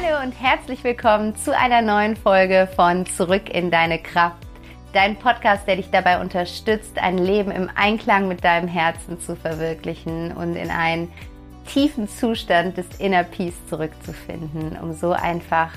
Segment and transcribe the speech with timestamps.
[0.00, 4.46] Hallo und herzlich willkommen zu einer neuen Folge von Zurück in deine Kraft.
[4.92, 10.30] Dein Podcast, der dich dabei unterstützt, ein Leben im Einklang mit deinem Herzen zu verwirklichen
[10.36, 11.10] und in einen
[11.66, 15.72] tiefen Zustand des Inner Peace zurückzufinden, um so einfach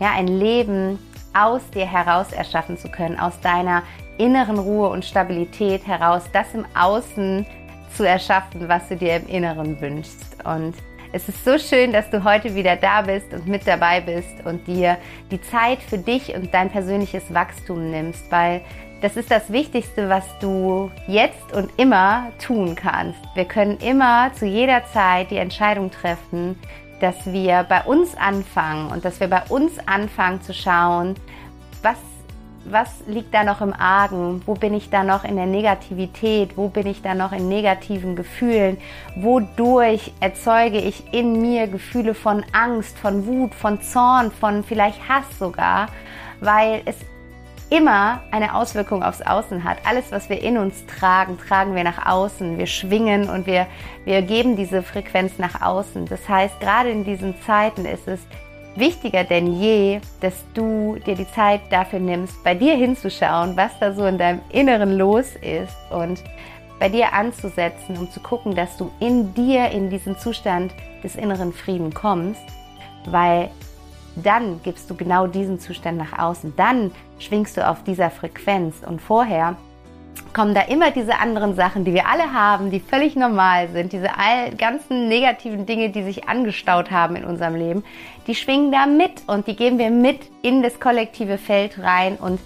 [0.00, 0.98] ja, ein Leben
[1.32, 3.84] aus dir heraus erschaffen zu können, aus deiner
[4.18, 7.46] inneren Ruhe und Stabilität heraus, das im Außen
[7.96, 10.44] zu erschaffen, was du dir im Inneren wünschst.
[10.44, 10.74] Und
[11.12, 14.66] es ist so schön, dass du heute wieder da bist und mit dabei bist und
[14.66, 14.96] dir
[15.30, 18.60] die Zeit für dich und dein persönliches Wachstum nimmst, weil
[19.00, 23.18] das ist das Wichtigste, was du jetzt und immer tun kannst.
[23.34, 26.58] Wir können immer zu jeder Zeit die Entscheidung treffen,
[27.00, 31.14] dass wir bei uns anfangen und dass wir bei uns anfangen zu schauen,
[31.82, 31.96] was
[32.64, 34.42] was liegt da noch im Argen?
[34.46, 36.56] Wo bin ich da noch in der Negativität?
[36.56, 38.76] Wo bin ich da noch in negativen Gefühlen?
[39.16, 45.24] Wodurch erzeuge ich in mir Gefühle von Angst, von Wut, von Zorn, von vielleicht Hass
[45.38, 45.88] sogar?
[46.40, 46.96] Weil es
[47.70, 49.78] immer eine Auswirkung aufs Außen hat.
[49.86, 52.58] Alles, was wir in uns tragen, tragen wir nach außen.
[52.58, 53.66] Wir schwingen und wir,
[54.04, 56.06] wir geben diese Frequenz nach außen.
[56.06, 58.20] Das heißt, gerade in diesen Zeiten ist es
[58.80, 63.92] wichtiger denn je, dass du dir die Zeit dafür nimmst, bei dir hinzuschauen, was da
[63.92, 66.22] so in deinem Inneren los ist und
[66.80, 70.72] bei dir anzusetzen, um zu gucken, dass du in dir in diesen Zustand
[71.04, 72.42] des inneren Frieden kommst,
[73.06, 73.50] weil
[74.16, 78.76] dann gibst du genau diesen Zustand nach außen, dann schwingst du auf dieser Frequenz.
[78.84, 79.56] Und vorher
[80.32, 84.16] kommen da immer diese anderen Sachen, die wir alle haben, die völlig normal sind, diese
[84.16, 87.84] all, ganzen negativen Dinge, die sich angestaut haben in unserem Leben,
[88.26, 92.40] die schwingen da mit und die geben wir mit in das kollektive Feld rein und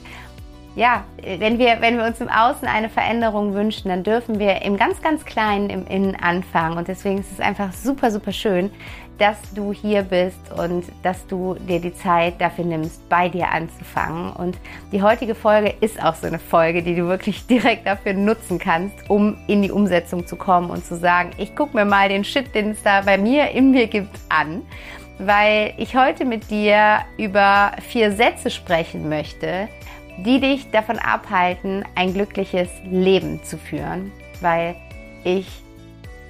[0.77, 4.77] ja, wenn wir, wenn wir uns im Außen eine Veränderung wünschen, dann dürfen wir im
[4.77, 6.77] ganz, ganz Kleinen im Innen anfangen.
[6.77, 8.73] Und deswegen ist es einfach super, super schön,
[9.19, 14.33] dass du hier bist und dass du dir die Zeit dafür nimmst, bei dir anzufangen.
[14.33, 14.59] Und
[14.93, 18.95] die heutige Folge ist auch so eine Folge, die du wirklich direkt dafür nutzen kannst,
[19.09, 22.55] um in die Umsetzung zu kommen und zu sagen, ich gucke mir mal den Shit,
[22.55, 24.63] den es da bei mir in mir gibt, an.
[25.19, 29.69] Weil ich heute mit dir über vier Sätze sprechen möchte,
[30.19, 34.11] die dich davon abhalten, ein glückliches Leben zu führen.
[34.41, 34.75] Weil
[35.23, 35.64] ich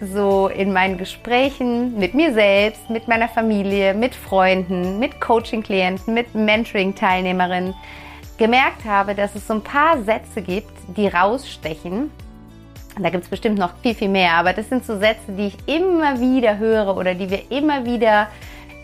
[0.07, 6.35] so in meinen Gesprächen mit mir selbst, mit meiner Familie, mit Freunden, mit Coaching-Klienten, mit
[6.35, 7.75] Mentoring-Teilnehmerinnen
[8.39, 12.11] gemerkt habe, dass es so ein paar Sätze gibt, die rausstechen.
[13.01, 15.57] Da gibt es bestimmt noch viel, viel mehr, aber das sind so Sätze, die ich
[15.67, 18.29] immer wieder höre oder die wir immer wieder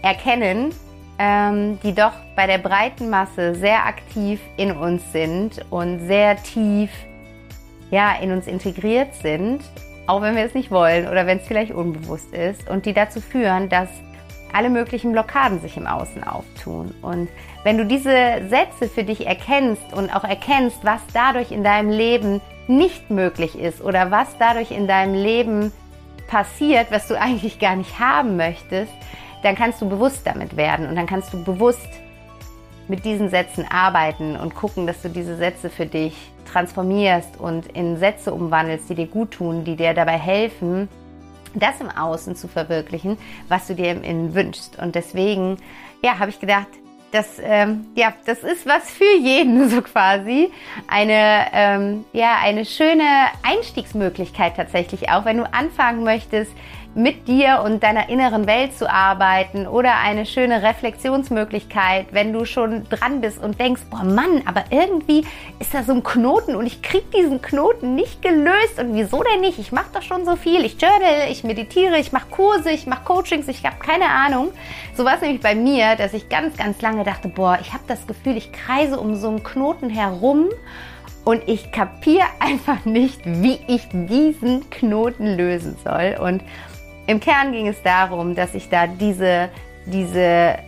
[0.02, 0.70] erkennen,
[1.18, 6.90] ähm, die doch bei der breiten Masse sehr aktiv in uns sind und sehr tief
[7.90, 9.62] ja, in uns integriert sind
[10.10, 13.20] auch wenn wir es nicht wollen oder wenn es vielleicht unbewusst ist und die dazu
[13.20, 13.88] führen, dass
[14.52, 16.92] alle möglichen Blockaden sich im Außen auftun.
[17.02, 17.28] Und
[17.62, 22.40] wenn du diese Sätze für dich erkennst und auch erkennst, was dadurch in deinem Leben
[22.66, 25.72] nicht möglich ist oder was dadurch in deinem Leben
[26.26, 28.92] passiert, was du eigentlich gar nicht haben möchtest,
[29.44, 31.88] dann kannst du bewusst damit werden und dann kannst du bewusst
[32.90, 36.14] mit diesen Sätzen arbeiten und gucken, dass du diese Sätze für dich
[36.52, 40.88] transformierst und in Sätze umwandelst, die dir gut tun, die dir dabei helfen,
[41.54, 43.16] das im Außen zu verwirklichen,
[43.48, 44.78] was du dir im Innen wünschst.
[44.78, 45.56] Und deswegen,
[46.02, 46.66] ja, habe ich gedacht,
[47.12, 50.50] das, ähm, ja, das ist was für jeden so quasi.
[50.88, 53.04] Eine, ähm, ja, eine schöne
[53.42, 56.52] Einstiegsmöglichkeit tatsächlich auch, wenn du anfangen möchtest,
[56.94, 62.88] mit dir und deiner inneren Welt zu arbeiten oder eine schöne Reflexionsmöglichkeit, wenn du schon
[62.88, 65.24] dran bist und denkst, boah Mann, aber irgendwie
[65.60, 69.40] ist da so ein Knoten und ich krieg diesen Knoten nicht gelöst und wieso denn
[69.40, 69.58] nicht?
[69.58, 73.04] Ich mache doch schon so viel, ich journal, ich meditiere, ich mache Kurse, ich mache
[73.04, 74.48] Coachings, ich habe keine Ahnung.
[74.96, 77.84] So war es nämlich bei mir, dass ich ganz, ganz lange dachte, boah, ich habe
[77.86, 80.48] das Gefühl, ich kreise um so einen Knoten herum
[81.24, 86.16] und ich kapiere einfach nicht, wie ich diesen Knoten lösen soll.
[86.20, 86.42] Und
[87.10, 89.48] im Kern ging es darum, dass ich da diese,
[89.84, 90.58] diese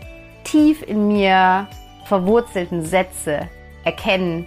[0.43, 1.69] tief in mir
[2.07, 3.49] verwurzelten Sätze
[3.85, 4.47] erkennen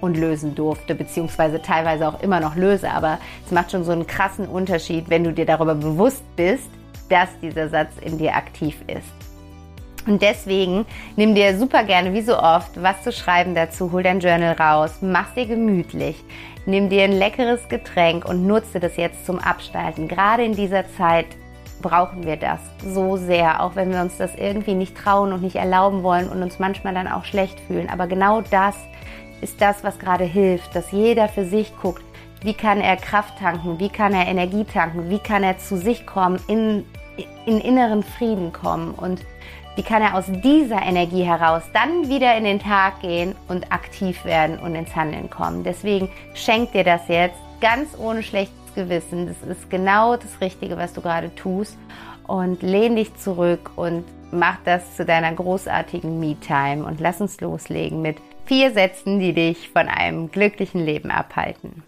[0.00, 2.90] und lösen durfte, beziehungsweise teilweise auch immer noch löse.
[2.90, 6.68] Aber es macht schon so einen krassen Unterschied, wenn du dir darüber bewusst bist,
[7.08, 9.25] dass dieser Satz in dir aktiv ist.
[10.06, 10.86] Und deswegen
[11.16, 14.98] nimm dir super gerne, wie so oft, was zu schreiben dazu, hol dein Journal raus,
[15.00, 16.16] mach dir gemütlich,
[16.68, 20.08] Nimm dir ein leckeres Getränk und nutze das jetzt zum Abstalten.
[20.08, 21.26] Gerade in dieser Zeit
[21.80, 25.54] brauchen wir das so sehr, auch wenn wir uns das irgendwie nicht trauen und nicht
[25.54, 27.88] erlauben wollen und uns manchmal dann auch schlecht fühlen.
[27.88, 28.74] Aber genau das
[29.40, 32.02] ist das, was gerade hilft, dass jeder für sich guckt,
[32.42, 36.04] wie kann er Kraft tanken, wie kann er Energie tanken, wie kann er zu sich
[36.04, 36.84] kommen in
[37.46, 39.22] in inneren Frieden kommen und
[39.76, 44.24] wie kann er aus dieser Energie heraus dann wieder in den Tag gehen und aktiv
[44.24, 45.64] werden und ins Handeln kommen.
[45.64, 49.26] Deswegen schenk dir das jetzt ganz ohne schlechtes Gewissen.
[49.26, 51.78] Das ist genau das Richtige, was du gerade tust.
[52.26, 58.02] Und lehn dich zurück und mach das zu deiner großartigen Me-Time und lass uns loslegen
[58.02, 61.84] mit vier Sätzen, die dich von einem glücklichen Leben abhalten.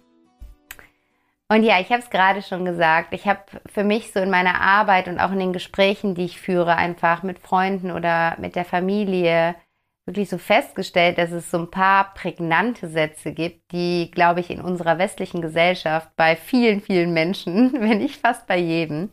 [1.50, 4.60] Und ja, ich habe es gerade schon gesagt, ich habe für mich so in meiner
[4.60, 8.66] Arbeit und auch in den Gesprächen, die ich führe, einfach mit Freunden oder mit der
[8.66, 9.54] Familie,
[10.08, 14.60] wirklich so festgestellt, dass es so ein paar prägnante Sätze gibt, die, glaube ich, in
[14.60, 19.10] unserer westlichen Gesellschaft bei vielen, vielen Menschen, wenn nicht fast bei jedem,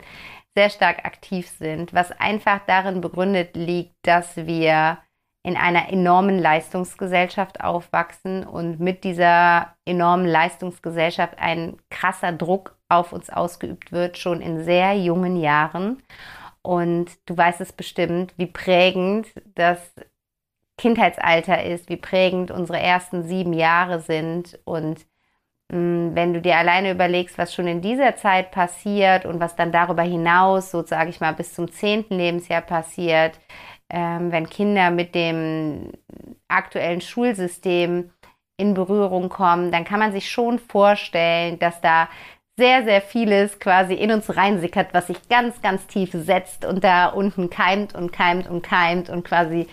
[0.55, 4.99] sehr stark aktiv sind, was einfach darin begründet liegt, dass wir
[5.45, 13.29] in einer enormen Leistungsgesellschaft aufwachsen und mit dieser enormen Leistungsgesellschaft ein krasser Druck auf uns
[13.29, 16.01] ausgeübt wird, schon in sehr jungen Jahren.
[16.63, 19.77] Und du weißt es bestimmt, wie prägend das
[20.79, 24.57] Kindheitsalter ist, wie prägend unsere ersten sieben Jahre sind.
[24.65, 25.05] Und
[25.71, 29.55] mh, mm, wenn du dir alleine überlegst, was schon in dieser Zeit passiert und was
[29.55, 33.39] dann darüber hinaus, so sage ich mal, bis zum zehnten Lebensjahr passiert,
[33.89, 35.91] ähm, wenn Kinder mit dem
[36.47, 38.11] aktuellen Schulsystem
[38.57, 42.07] in Berührung kommen, dann kann man sich schon vorstellen, dass da
[42.57, 47.07] sehr, sehr vieles quasi in uns reinsickert, was sich ganz, ganz tief setzt und da
[47.07, 49.67] unten keimt und keimt und keimt und quasi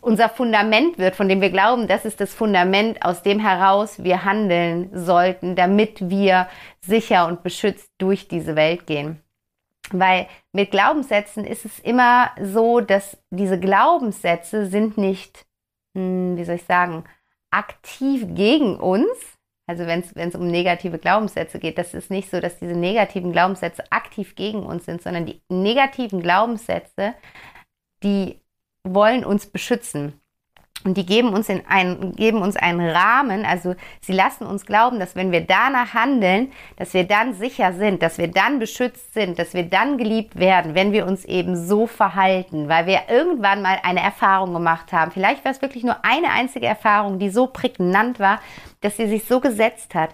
[0.00, 4.24] unser Fundament wird, von dem wir glauben, das ist das Fundament, aus dem heraus wir
[4.24, 6.48] handeln sollten, damit wir
[6.80, 9.20] sicher und beschützt durch diese Welt gehen.
[9.92, 15.46] Weil mit Glaubenssätzen ist es immer so, dass diese Glaubenssätze sind nicht,
[15.94, 17.04] hm, wie soll ich sagen,
[17.50, 19.08] aktiv gegen uns.
[19.66, 23.84] Also wenn es um negative Glaubenssätze geht, das ist nicht so, dass diese negativen Glaubenssätze
[23.90, 27.14] aktiv gegen uns sind, sondern die negativen Glaubenssätze,
[28.02, 28.40] die
[28.82, 30.20] wollen uns beschützen.
[30.84, 35.00] Und die geben uns, in einen, geben uns einen Rahmen, also sie lassen uns glauben,
[35.00, 39.40] dass wenn wir danach handeln, dass wir dann sicher sind, dass wir dann beschützt sind,
[39.40, 43.78] dass wir dann geliebt werden, wenn wir uns eben so verhalten, weil wir irgendwann mal
[43.82, 45.10] eine Erfahrung gemacht haben.
[45.10, 48.38] Vielleicht war es wirklich nur eine einzige Erfahrung, die so prägnant war,
[48.80, 50.10] dass sie sich so gesetzt hat.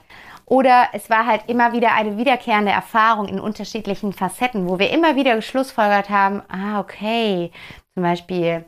[0.47, 5.17] Oder es war halt immer wieder eine wiederkehrende Erfahrung in unterschiedlichen Facetten, wo wir immer
[5.17, 7.51] wieder geschlussfolgert haben, ah, okay,
[7.95, 8.65] zum Beispiel,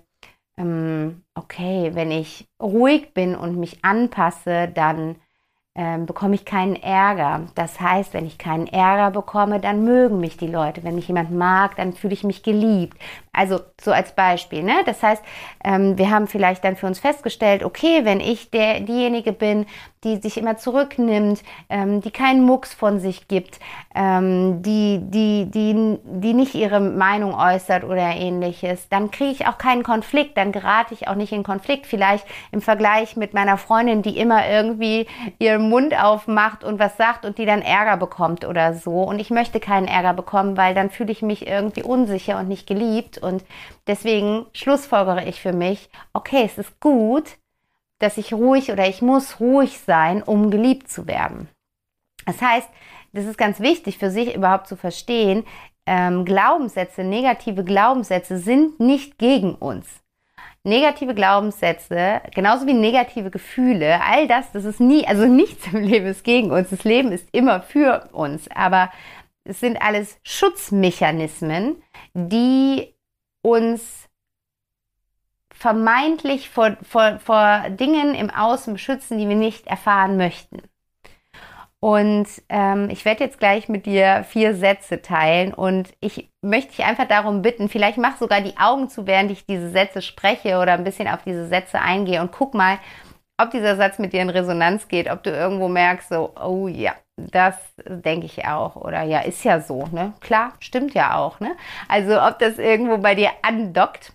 [0.57, 5.17] ähm, okay, wenn ich ruhig bin und mich anpasse, dann
[5.79, 7.49] ähm, bekomme ich keinen Ärger.
[7.55, 10.83] Das heißt, wenn ich keinen Ärger bekomme, dann mögen mich die Leute.
[10.83, 12.97] Wenn mich jemand mag, dann fühle ich mich geliebt.
[13.33, 14.63] Also so als Beispiel.
[14.63, 14.77] Ne?
[14.87, 15.23] Das heißt,
[15.63, 19.67] ähm, wir haben vielleicht dann für uns festgestellt, okay, wenn ich der, diejenige bin,
[20.07, 23.59] die sich immer zurücknimmt, ähm, die keinen Mucks von sich gibt,
[23.95, 29.59] ähm, die, die, die, die nicht ihre Meinung äußert oder ähnliches, dann kriege ich auch
[29.59, 31.87] keinen Konflikt, dann gerate ich auch nicht in Konflikt.
[31.87, 35.07] Vielleicht im Vergleich mit meiner Freundin, die immer irgendwie
[35.41, 39.03] ihren Mund aufmacht und was sagt und die dann Ärger bekommt oder so.
[39.03, 42.69] Und ich möchte keinen Ärger bekommen, weil dann fühle ich mich irgendwie unsicher und nicht
[42.69, 43.19] geliebt.
[43.19, 43.45] Und
[43.89, 47.37] deswegen schlussfolgere ich für mich, okay, es ist gut,
[47.99, 51.49] dass ich ruhig oder ich muss ruhig sein, um geliebt zu werden.
[52.27, 52.69] Das heißt,
[53.13, 55.45] das ist ganz wichtig für sich überhaupt zu verstehen,
[55.87, 59.87] ähm, Glaubenssätze, negative Glaubenssätze sind nicht gegen uns.
[60.65, 66.07] Negative Glaubenssätze, genauso wie negative Gefühle, all das, das ist nie, also nichts im Leben
[66.07, 66.71] ist gegen uns.
[66.71, 68.51] Das Leben ist immer für uns.
[68.51, 68.91] Aber
[69.45, 71.81] es sind alles Schutzmechanismen,
[72.15, 72.93] die
[73.43, 74.06] uns
[75.59, 80.63] vermeintlich vor, vor, vor Dingen im Außen beschützen, die wir nicht erfahren möchten.
[81.81, 86.85] Und ähm, ich werde jetzt gleich mit dir vier Sätze teilen und ich möchte dich
[86.85, 90.73] einfach darum bitten, vielleicht mach sogar die Augen zu, während ich diese Sätze spreche oder
[90.73, 92.79] ein bisschen auf diese Sätze eingehe und guck mal,
[93.39, 96.95] ob dieser Satz mit dir in Resonanz geht, ob du irgendwo merkst, so, oh ja,
[97.17, 98.77] das denke ich auch.
[98.77, 100.15] Oder ja, ist ja so, ne?
[100.21, 101.55] Klar, stimmt ja auch, ne?
[101.89, 104.13] Also ob das irgendwo bei dir andockt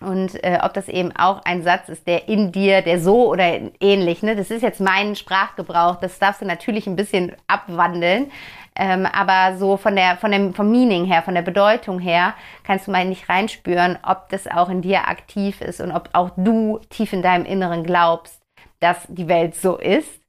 [0.00, 3.60] und äh, ob das eben auch ein Satz ist, der in dir, der so oder
[3.80, 8.30] ähnlich, ne, das ist jetzt mein Sprachgebrauch, das darfst du natürlich ein bisschen abwandeln,
[8.74, 12.86] ähm, aber so von der, von dem, vom Meaning her, von der Bedeutung her, kannst
[12.86, 16.78] du mal nicht reinspüren, ob das auch in dir aktiv ist und ob auch du
[16.90, 18.42] tief in deinem Inneren glaubst,
[18.80, 20.25] dass die Welt so ist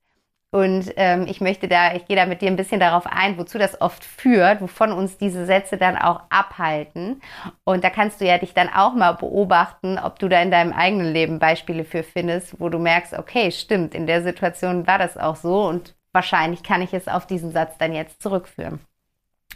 [0.52, 3.58] und ähm, ich möchte da, ich gehe da mit dir ein bisschen darauf ein, wozu
[3.58, 7.22] das oft führt, wovon uns diese Sätze dann auch abhalten.
[7.66, 10.72] Und da kannst du ja dich dann auch mal beobachten, ob du da in deinem
[10.72, 15.18] eigenen Leben Beispiele für findest, wo du merkst, okay, stimmt, in der Situation war das
[15.18, 18.80] auch so und wahrscheinlich kann ich es auf diesen Satz dann jetzt zurückführen.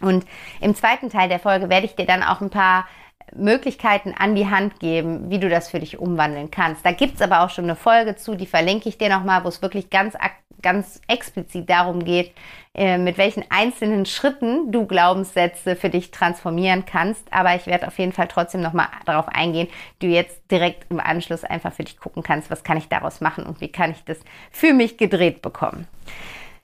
[0.01, 0.25] Und
[0.59, 2.85] im zweiten Teil der Folge werde ich dir dann auch ein paar
[3.35, 6.85] Möglichkeiten an die Hand geben, wie du das für dich umwandeln kannst.
[6.85, 9.47] Da gibt es aber auch schon eine Folge zu, die verlinke ich dir nochmal, wo
[9.47, 10.15] es wirklich ganz,
[10.61, 12.33] ganz explizit darum geht,
[12.73, 17.31] äh, mit welchen einzelnen Schritten du Glaubenssätze für dich transformieren kannst.
[17.31, 19.67] Aber ich werde auf jeden Fall trotzdem nochmal darauf eingehen,
[19.99, 23.45] du jetzt direkt im Anschluss einfach für dich gucken kannst, was kann ich daraus machen
[23.45, 24.19] und wie kann ich das
[24.51, 25.87] für mich gedreht bekommen.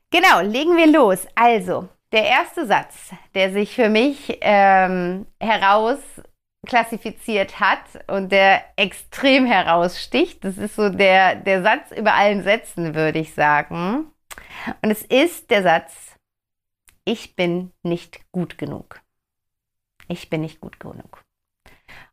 [0.09, 1.27] Genau, legen wir los.
[1.35, 5.99] Also, der erste Satz, der sich für mich ähm, heraus
[6.67, 10.43] klassifiziert hat und der extrem heraussticht.
[10.43, 14.11] Das ist so der, der Satz über allen Sätzen, würde ich sagen.
[14.81, 16.15] Und es ist der Satz,
[17.05, 19.01] ich bin nicht gut genug.
[20.07, 21.23] Ich bin nicht gut genug.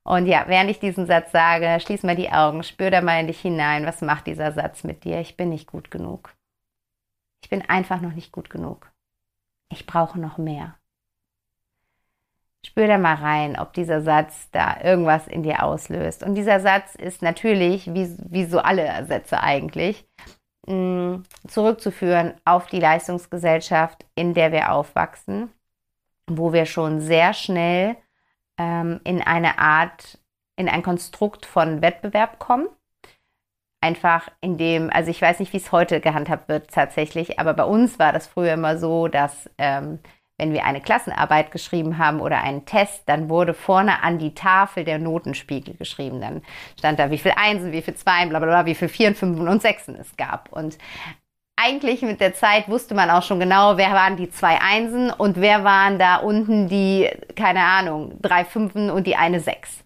[0.05, 3.27] Und ja, während ich diesen Satz sage, schließ mal die Augen, spür da mal in
[3.27, 5.21] dich hinein, was macht dieser Satz mit dir?
[5.21, 6.35] Ich bin nicht gut genug.
[7.43, 8.91] Ich bin einfach noch nicht gut genug.
[9.71, 10.79] Ich brauche noch mehr.
[12.65, 16.23] Spür da mal rein, ob dieser Satz da irgendwas in dir auslöst.
[16.23, 20.09] Und dieser Satz ist natürlich, wie, wie so alle Sätze eigentlich,
[20.67, 21.17] mm,
[21.47, 25.53] zurückzuführen auf die Leistungsgesellschaft, in der wir aufwachsen,
[26.27, 27.97] wo wir schon sehr schnell
[28.59, 30.19] ähm, in eine Art,
[30.57, 32.69] in ein Konstrukt von Wettbewerb kommen.
[33.83, 37.65] Einfach in dem, also ich weiß nicht, wie es heute gehandhabt wird tatsächlich, aber bei
[37.65, 39.99] uns war das früher immer so, dass ähm,
[40.37, 44.85] wenn wir eine Klassenarbeit geschrieben haben oder einen Test, dann wurde vorne an die Tafel
[44.85, 46.21] der Notenspiegel geschrieben.
[46.21, 46.43] Dann
[46.79, 49.47] stand da, wie viel Einsen, wie viel Zweien, bla bla bla, wie viel Vieren, Fünfen
[49.47, 50.53] und Sechsen es gab.
[50.53, 50.77] Und
[51.57, 55.41] eigentlich mit der Zeit wusste man auch schon genau, wer waren die zwei Einsen und
[55.41, 59.85] wer waren da unten die, keine Ahnung, drei Fünfen und die eine Sechs.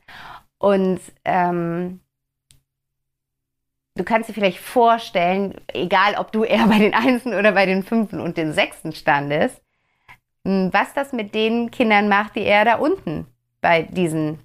[0.57, 2.01] Und ähm,
[3.97, 7.83] du kannst dir vielleicht vorstellen, egal ob du eher bei den Einsen oder bei den
[7.83, 9.61] Fünfen und den Sechsen standest,
[10.73, 13.27] was das mit den Kindern macht, die eher da unten
[13.61, 14.39] bei diesen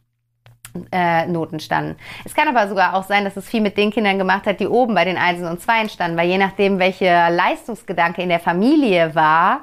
[0.92, 1.98] äh, Noten standen.
[2.26, 4.68] Es kann aber sogar auch sein, dass es viel mit den Kindern gemacht hat, die
[4.68, 9.14] oben bei den Einsen und Zweien standen, weil je nachdem, welcher Leistungsgedanke in der Familie
[9.16, 9.62] war,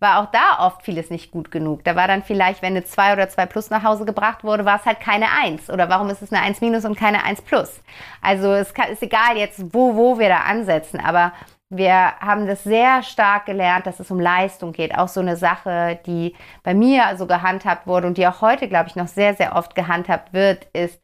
[0.00, 1.82] war auch da oft vieles nicht gut genug.
[1.84, 4.78] Da war dann vielleicht, wenn eine 2 oder 2 plus nach Hause gebracht wurde, war
[4.78, 5.70] es halt keine 1.
[5.70, 7.80] Oder warum ist es eine 1 minus und keine 1 plus?
[8.20, 11.32] Also es kann, ist egal jetzt, wo, wo wir da ansetzen, aber
[11.70, 14.96] wir haben das sehr stark gelernt, dass es um Leistung geht.
[14.96, 18.88] Auch so eine Sache, die bei mir so gehandhabt wurde und die auch heute, glaube
[18.88, 21.00] ich, noch sehr, sehr oft gehandhabt wird, ist,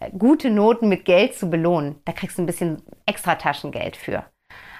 [0.00, 2.00] äh, gute Noten mit Geld zu belohnen.
[2.04, 4.24] Da kriegst du ein bisschen extra Taschengeld für.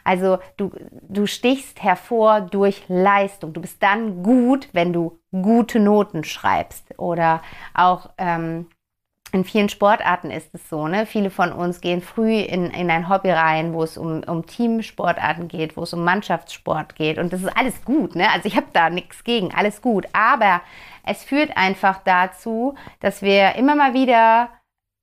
[0.04, 0.70] Also du,
[1.02, 3.52] du stichst hervor durch Leistung.
[3.52, 6.98] Du bist dann gut, wenn du gute Noten schreibst.
[6.98, 7.42] Oder
[7.74, 8.68] auch ähm,
[9.32, 11.04] in vielen Sportarten ist es so, ne?
[11.04, 15.48] Viele von uns gehen früh in, in ein Hobby rein, wo es um, um Teamsportarten
[15.48, 17.18] geht, wo es um Mannschaftssport geht.
[17.18, 18.30] Und das ist alles gut, ne?
[18.32, 20.06] Also ich habe da nichts gegen, alles gut.
[20.12, 20.62] Aber
[21.04, 24.50] es führt einfach dazu, dass wir immer mal wieder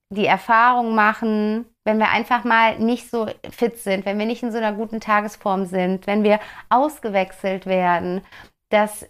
[0.10, 4.52] die Erfahrung machen, wenn wir einfach mal nicht so fit sind, wenn wir nicht in
[4.52, 6.40] so einer guten Tagesform sind, wenn wir
[6.70, 8.22] ausgewechselt werden,
[8.70, 9.08] dass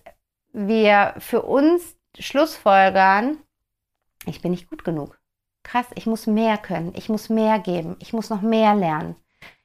[0.52, 3.38] wir für uns Schlussfolgern,
[4.28, 5.20] ich bin nicht gut genug.
[5.64, 9.16] Krass, ich muss mehr können, ich muss mehr geben, ich muss noch mehr lernen,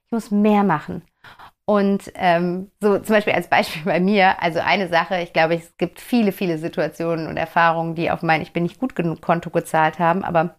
[0.07, 1.03] ich muss mehr machen.
[1.67, 5.77] Und ähm, so zum Beispiel als Beispiel bei mir, also eine Sache, ich glaube, es
[5.77, 9.51] gibt viele, viele Situationen und Erfahrungen, die auf mein Ich bin nicht gut genug Konto
[9.51, 10.57] gezahlt haben, aber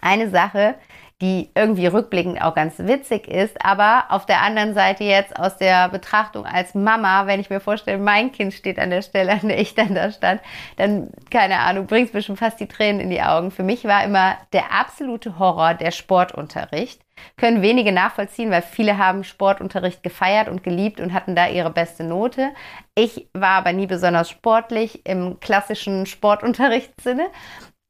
[0.00, 0.74] eine Sache,
[1.22, 5.88] die irgendwie rückblickend auch ganz witzig ist, aber auf der anderen Seite jetzt aus der
[5.88, 9.58] Betrachtung als Mama, wenn ich mir vorstelle, mein Kind steht an der Stelle, an der
[9.58, 10.42] ich dann da stand,
[10.76, 13.50] dann, keine Ahnung, bringt es mir schon fast die Tränen in die Augen.
[13.50, 17.00] Für mich war immer der absolute Horror der Sportunterricht.
[17.38, 22.04] Können wenige nachvollziehen, weil viele haben Sportunterricht gefeiert und geliebt und hatten da ihre beste
[22.04, 22.50] Note.
[22.94, 27.28] Ich war aber nie besonders sportlich im klassischen Sportunterrichtssinne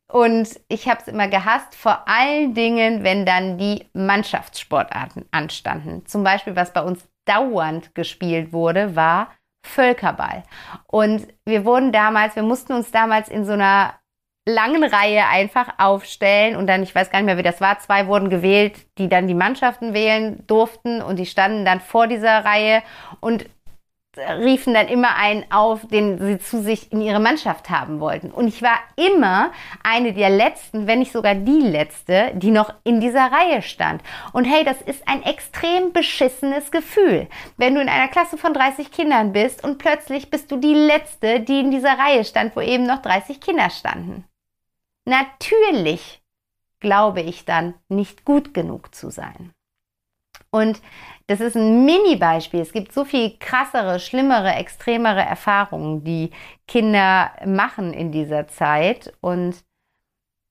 [0.08, 6.06] und ich habe es immer gehasst, vor allen Dingen, wenn dann die Mannschaftssportarten anstanden.
[6.06, 9.32] Zum Beispiel, was bei uns dauernd gespielt wurde, war
[9.66, 10.44] Völkerball.
[10.86, 13.94] Und wir wurden damals, wir mussten uns damals in so einer
[14.48, 18.06] langen Reihe einfach aufstellen und dann, ich weiß gar nicht mehr, wie das war, zwei
[18.06, 22.84] wurden gewählt, die dann die Mannschaften wählen durften und die standen dann vor dieser Reihe
[23.18, 23.46] und
[24.16, 28.30] riefen dann immer einen auf, den sie zu sich in ihre Mannschaft haben wollten.
[28.30, 33.00] Und ich war immer eine der letzten, wenn nicht sogar die letzte, die noch in
[33.00, 34.02] dieser Reihe stand.
[34.32, 38.90] Und hey, das ist ein extrem beschissenes Gefühl, wenn du in einer Klasse von 30
[38.90, 42.86] Kindern bist und plötzlich bist du die letzte, die in dieser Reihe stand, wo eben
[42.86, 44.24] noch 30 Kinder standen.
[45.04, 46.22] Natürlich
[46.80, 49.52] glaube ich dann nicht gut genug zu sein.
[50.50, 50.80] Und
[51.26, 52.60] das ist ein Mini-Beispiel.
[52.60, 56.30] Es gibt so viel krassere, schlimmere, extremere Erfahrungen, die
[56.68, 59.56] Kinder machen in dieser Zeit und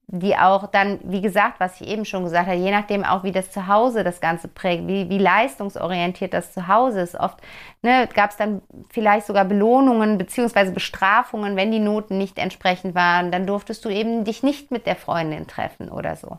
[0.08, 3.32] die auch dann, wie gesagt, was ich eben schon gesagt habe, je nachdem auch, wie
[3.32, 7.16] das Zuhause das Ganze prägt, wie, wie leistungsorientiert das Zuhause ist.
[7.16, 7.40] Oft
[7.82, 13.32] ne, gab es dann vielleicht sogar Belohnungen beziehungsweise Bestrafungen, wenn die Noten nicht entsprechend waren.
[13.32, 16.38] Dann durftest du eben dich nicht mit der Freundin treffen oder so.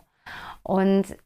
[0.62, 1.16] Und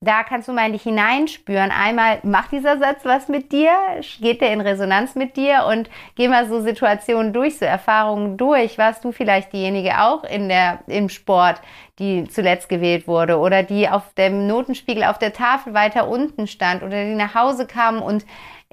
[0.00, 1.72] da kannst du mal in dich hineinspüren.
[1.72, 3.72] Einmal macht dieser Satz was mit dir,
[4.20, 8.78] geht der in Resonanz mit dir und geh mal so Situationen durch, so Erfahrungen durch.
[8.78, 11.60] Warst du vielleicht diejenige auch in der, im Sport,
[11.98, 16.84] die zuletzt gewählt wurde oder die auf dem Notenspiegel auf der Tafel weiter unten stand
[16.84, 18.24] oder die nach Hause kam und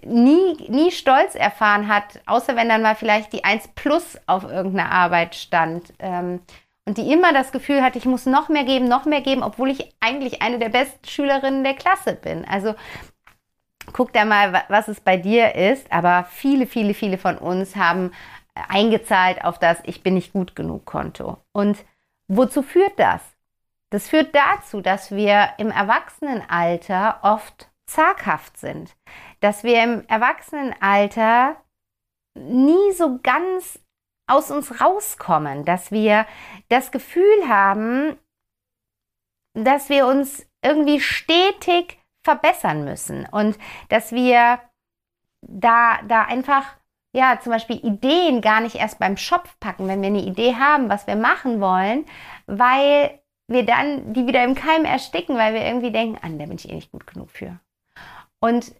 [0.03, 4.91] nie, nie Stolz erfahren hat, außer wenn dann mal vielleicht die 1 plus auf irgendeiner
[4.91, 5.91] Arbeit stand.
[5.97, 6.41] Ähm,
[6.85, 9.69] und die immer das Gefühl hatte, ich muss noch mehr geben, noch mehr geben, obwohl
[9.71, 12.45] ich eigentlich eine der besten Schülerinnen der Klasse bin.
[12.45, 12.75] Also
[13.91, 15.91] guck da mal, was es bei dir ist.
[15.91, 18.11] Aber viele, viele, viele von uns haben
[18.53, 21.37] eingezahlt auf das Ich bin nicht gut genug Konto.
[21.51, 21.83] Und
[22.27, 23.21] wozu führt das?
[23.89, 28.95] Das führt dazu, dass wir im Erwachsenenalter oft zaghaft sind.
[29.39, 31.55] Dass wir im Erwachsenenalter
[32.35, 33.79] nie so ganz
[34.27, 36.25] aus uns rauskommen, dass wir
[36.69, 38.17] das Gefühl haben,
[39.53, 43.57] dass wir uns irgendwie stetig verbessern müssen und
[43.89, 44.59] dass wir
[45.41, 46.65] da, da einfach,
[47.13, 50.89] ja, zum Beispiel Ideen gar nicht erst beim Schopf packen, wenn wir eine Idee haben,
[50.89, 52.05] was wir machen wollen,
[52.47, 56.45] weil wir dann die wieder im Keim ersticken, weil wir irgendwie denken, an, ah, da
[56.47, 57.59] bin ich eh nicht gut genug für.
[58.39, 58.73] Und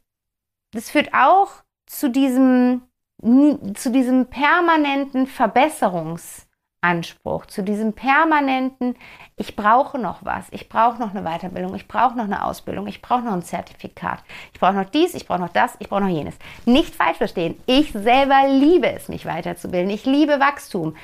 [0.71, 1.51] das führt auch
[1.85, 2.81] zu diesem
[3.21, 8.95] zu diesem permanenten Verbesserungsanspruch, zu diesem permanenten,
[9.35, 13.01] ich brauche noch was, ich brauche noch eine Weiterbildung, ich brauche noch eine Ausbildung, ich
[13.01, 16.09] brauche noch ein Zertifikat, ich brauche noch dies, ich brauche noch das, ich brauche noch
[16.09, 16.37] jenes.
[16.65, 20.95] Nicht falsch verstehen, ich selber liebe es, mich weiterzubilden, ich liebe Wachstum,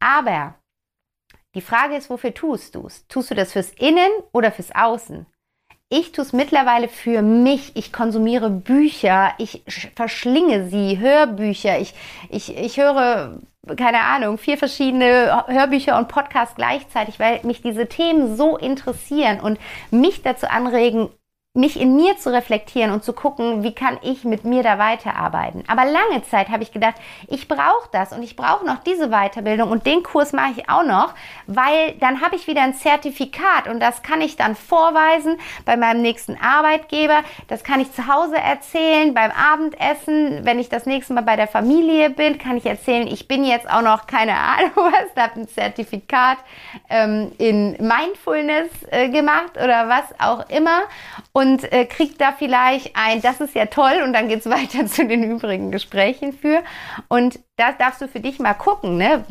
[0.00, 0.54] aber
[1.54, 3.06] die Frage ist, wofür tust du es?
[3.08, 5.26] Tust du das fürs Innen oder fürs Außen?
[5.92, 7.72] Ich tue es mittlerweile für mich.
[7.74, 9.64] Ich konsumiere Bücher, ich
[9.96, 11.80] verschlinge sie, Hörbücher.
[11.80, 11.94] Ich,
[12.28, 13.40] ich, ich höre,
[13.76, 19.58] keine Ahnung, vier verschiedene Hörbücher und Podcasts gleichzeitig, weil mich diese Themen so interessieren und
[19.90, 21.08] mich dazu anregen,
[21.52, 25.64] mich in mir zu reflektieren und zu gucken, wie kann ich mit mir da weiterarbeiten.
[25.66, 26.94] Aber lange Zeit habe ich gedacht,
[27.26, 30.84] ich brauche das und ich brauche noch diese Weiterbildung und den Kurs mache ich auch
[30.84, 31.12] noch,
[31.48, 36.02] weil dann habe ich wieder ein Zertifikat und das kann ich dann vorweisen bei meinem
[36.02, 37.24] nächsten Arbeitgeber.
[37.48, 41.48] Das kann ich zu Hause erzählen, beim Abendessen, wenn ich das nächste Mal bei der
[41.48, 45.48] Familie bin, kann ich erzählen, ich bin jetzt auch noch, keine Ahnung was, habe ein
[45.48, 46.38] Zertifikat
[46.88, 50.82] ähm, in Mindfulness äh, gemacht oder was auch immer
[51.32, 54.86] und äh, kriegt da vielleicht ein, das ist ja toll und dann geht es weiter
[54.86, 56.62] zu den übrigen Gesprächen für.
[57.08, 59.24] Und da darfst du für dich mal gucken, ne?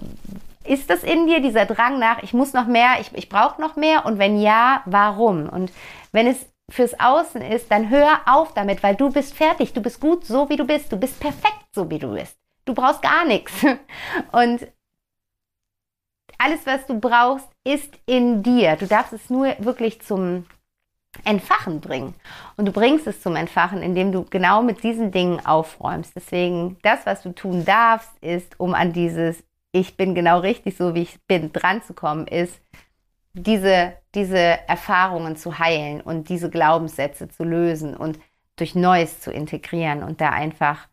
[0.65, 3.76] Ist das in dir dieser Drang nach, ich muss noch mehr, ich, ich brauche noch
[3.76, 4.06] mehr?
[4.06, 5.50] Und wenn ja, warum?
[5.50, 5.72] Und
[6.12, 10.00] wenn es fürs Außen ist, dann hör auf damit, weil du bist fertig, du bist
[10.00, 12.38] gut so, wie du bist, du bist perfekt so, wie du bist.
[12.65, 13.54] Du brauchst gar nichts.
[14.32, 14.67] Und
[16.38, 18.76] alles, was du brauchst, ist in dir.
[18.76, 20.45] Du darfst es nur wirklich zum
[21.24, 22.13] Entfachen bringen.
[22.56, 26.13] Und du bringst es zum Entfachen, indem du genau mit diesen Dingen aufräumst.
[26.15, 30.95] Deswegen, das, was du tun darfst, ist, um an dieses Ich bin genau richtig so,
[30.95, 32.62] wie ich bin, dran zu kommen, ist,
[33.34, 38.19] diese, diese Erfahrungen zu heilen und diese Glaubenssätze zu lösen und
[38.56, 40.88] durch Neues zu integrieren und da einfach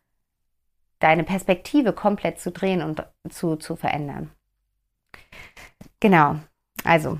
[0.99, 4.31] deine Perspektive komplett zu drehen und zu, zu verändern.
[5.99, 6.37] Genau,
[6.83, 7.19] also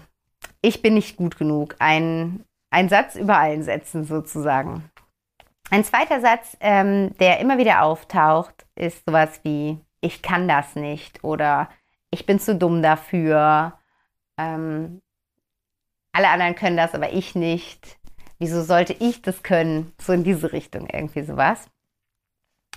[0.62, 1.76] ich bin nicht gut genug.
[1.80, 4.90] Ein ein Satz über allen Sätzen sozusagen.
[5.70, 11.24] Ein zweiter Satz, ähm, der immer wieder auftaucht, ist sowas wie, ich kann das nicht
[11.24, 11.70] oder
[12.10, 13.78] ich bin zu dumm dafür.
[14.38, 15.02] Ähm,
[16.14, 17.98] alle anderen können das, aber ich nicht.
[18.40, 19.94] Wieso sollte ich das können?
[20.00, 21.70] So in diese Richtung irgendwie sowas.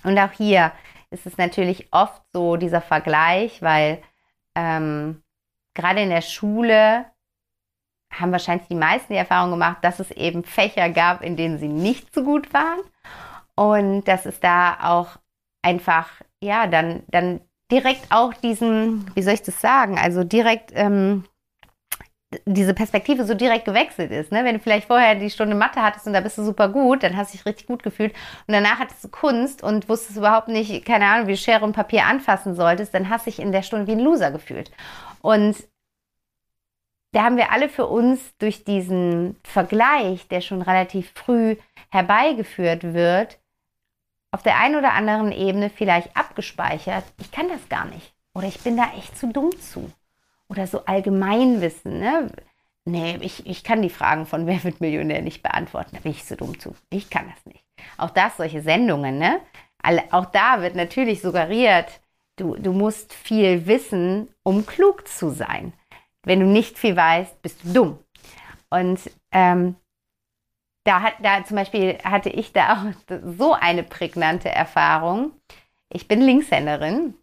[0.03, 0.71] Und auch hier
[1.11, 4.01] ist es natürlich oft so dieser Vergleich, weil
[4.55, 5.21] ähm,
[5.73, 7.05] gerade in der Schule
[8.11, 11.67] haben wahrscheinlich die meisten die Erfahrung gemacht, dass es eben Fächer gab, in denen sie
[11.67, 12.79] nicht so gut waren.
[13.55, 15.17] Und dass es da auch
[15.61, 16.09] einfach,
[16.41, 21.23] ja, dann, dann direkt auch diesen, wie soll ich das sagen, also direkt ähm,
[22.45, 24.31] diese Perspektive so direkt gewechselt ist.
[24.31, 24.43] Ne?
[24.43, 27.17] Wenn du vielleicht vorher die Stunde Mathe hattest und da bist du super gut, dann
[27.17, 28.13] hast du dich richtig gut gefühlt
[28.47, 32.05] und danach hattest du Kunst und wusstest überhaupt nicht, keine Ahnung, wie Schere und Papier
[32.05, 34.71] anfassen solltest, dann hast du dich in der Stunde wie ein Loser gefühlt.
[35.21, 35.55] Und
[37.11, 41.57] da haben wir alle für uns durch diesen Vergleich, der schon relativ früh
[41.89, 43.37] herbeigeführt wird,
[44.31, 48.13] auf der einen oder anderen Ebene vielleicht abgespeichert, ich kann das gar nicht.
[48.33, 49.91] Oder ich bin da echt zu dumm zu.
[50.47, 51.99] Oder so Allgemeinwissen.
[51.99, 52.31] Ne?
[52.85, 55.95] Nee, ich, ich kann die Fragen von Wer wird Millionär nicht beantworten.
[55.95, 56.75] Da bin ich zu dumm zu.
[56.89, 57.65] Ich kann das nicht.
[57.97, 59.41] Auch das, solche Sendungen, ne?
[60.11, 61.87] Auch da wird natürlich suggeriert,
[62.35, 65.73] du, du musst viel wissen, um klug zu sein.
[66.23, 67.99] Wenn du nicht viel weißt, bist du dumm.
[68.69, 69.75] Und ähm,
[70.83, 75.33] da hat da zum Beispiel hatte ich da auch so eine prägnante Erfahrung.
[75.89, 77.15] Ich bin Linkshänderin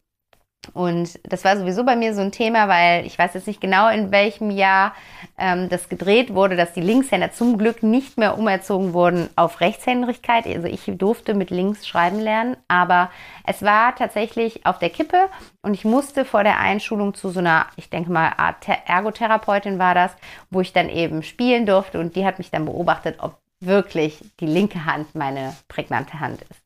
[0.75, 3.89] und das war sowieso bei mir so ein Thema, weil ich weiß jetzt nicht genau,
[3.89, 4.95] in welchem Jahr
[5.39, 10.47] ähm, das gedreht wurde, dass die Linkshänder zum Glück nicht mehr umerzogen wurden auf Rechtshändigkeit.
[10.47, 13.11] Also ich durfte mit links schreiben lernen, aber
[13.47, 15.29] es war tatsächlich auf der Kippe
[15.63, 19.95] und ich musste vor der Einschulung zu so einer, ich denke mal, Art Ergotherapeutin war
[19.95, 20.13] das,
[20.51, 24.47] wo ich dann eben spielen durfte und die hat mich dann beobachtet, ob wirklich die
[24.47, 26.63] linke Hand meine prägnante Hand ist.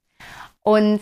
[0.62, 1.00] Und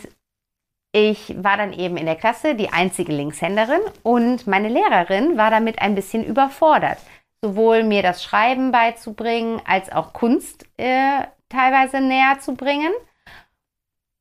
[0.92, 5.80] ich war dann eben in der Klasse die einzige Linkshänderin und meine Lehrerin war damit
[5.80, 6.98] ein bisschen überfordert,
[7.40, 12.92] sowohl mir das Schreiben beizubringen als auch Kunst äh, teilweise näher zu bringen.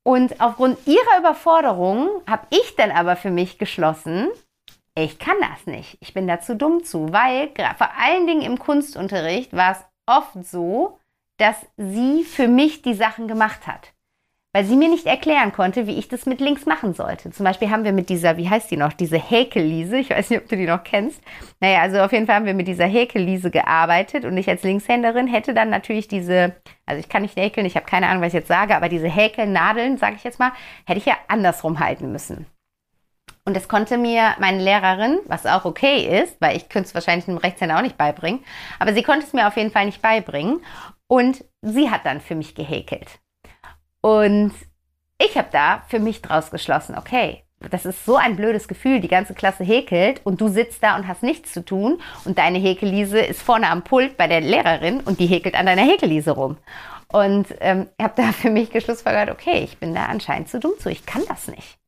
[0.04, 4.30] Und aufgrund ihrer Überforderung habe ich dann aber für mich geschlossen,
[4.96, 5.98] ich kann das nicht.
[6.02, 11.00] Ich bin dazu dumm zu, weil vor allen Dingen im Kunstunterricht war es oft so,
[11.38, 13.94] dass sie für mich die Sachen gemacht hat
[14.52, 17.30] weil sie mir nicht erklären konnte, wie ich das mit links machen sollte.
[17.30, 20.42] Zum Beispiel haben wir mit dieser, wie heißt die noch, diese Häkelliese, ich weiß nicht,
[20.42, 21.22] ob du die noch kennst.
[21.60, 25.28] Naja, also auf jeden Fall haben wir mit dieser Häkelliese gearbeitet und ich als Linkshänderin
[25.28, 26.56] hätte dann natürlich diese,
[26.88, 29.08] also ich kann nicht häkeln, ich habe keine Ahnung, was ich jetzt sage, aber diese
[29.08, 30.52] Häkelnadeln, sage ich jetzt mal,
[30.86, 32.48] hätte ich ja andersrum halten müssen.
[33.46, 37.28] Und das konnte mir meine Lehrerin, was auch okay ist, weil ich könnte es wahrscheinlich
[37.28, 38.44] einem Rechtshänder auch nicht beibringen,
[38.80, 40.62] aber sie konnte es mir auf jeden Fall nicht beibringen.
[41.08, 43.20] Und sie hat dann für mich gehäkelt.
[44.02, 44.54] Und
[45.22, 49.10] ich habe da für mich draus geschlossen, okay, das ist so ein blödes Gefühl, die
[49.10, 53.20] ganze Klasse häkelt und du sitzt da und hast nichts zu tun und deine Häkelliese
[53.20, 56.58] ist vorne am Pult bei der Lehrerin und die häkelt an deiner Häkelliese rum.
[57.12, 60.90] Und ähm, habe da für mich geschlussfolgert, okay, ich bin da anscheinend zu dumm zu,
[60.90, 61.79] ich kann das nicht.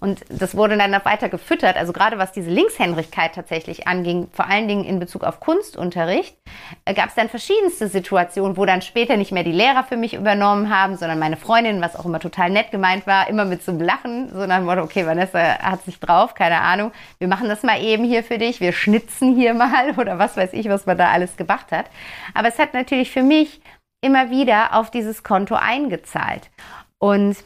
[0.00, 1.76] Und das wurde dann noch weiter gefüttert.
[1.76, 6.36] Also gerade was diese Linkshändigkeit tatsächlich anging, vor allen Dingen in Bezug auf Kunstunterricht,
[6.84, 10.14] äh, gab es dann verschiedenste Situationen, wo dann später nicht mehr die Lehrer für mich
[10.14, 13.80] übernommen haben, sondern meine Freundin, was auch immer total nett gemeint war, immer mit einem
[13.80, 17.62] Lachen, so nach dem Motto, okay, Vanessa hat sich drauf, keine Ahnung, wir machen das
[17.62, 20.96] mal eben hier für dich, wir schnitzen hier mal oder was weiß ich, was man
[20.96, 21.86] da alles gemacht hat.
[22.34, 23.60] Aber es hat natürlich für mich
[24.00, 26.50] immer wieder auf dieses Konto eingezahlt.
[26.98, 27.36] Und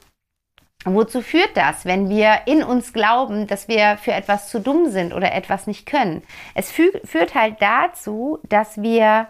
[0.84, 5.14] Wozu führt das, wenn wir in uns glauben, dass wir für etwas zu dumm sind
[5.14, 6.22] oder etwas nicht können?
[6.54, 9.28] Es fü führt halt dazu, dass wir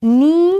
[0.00, 0.52] nie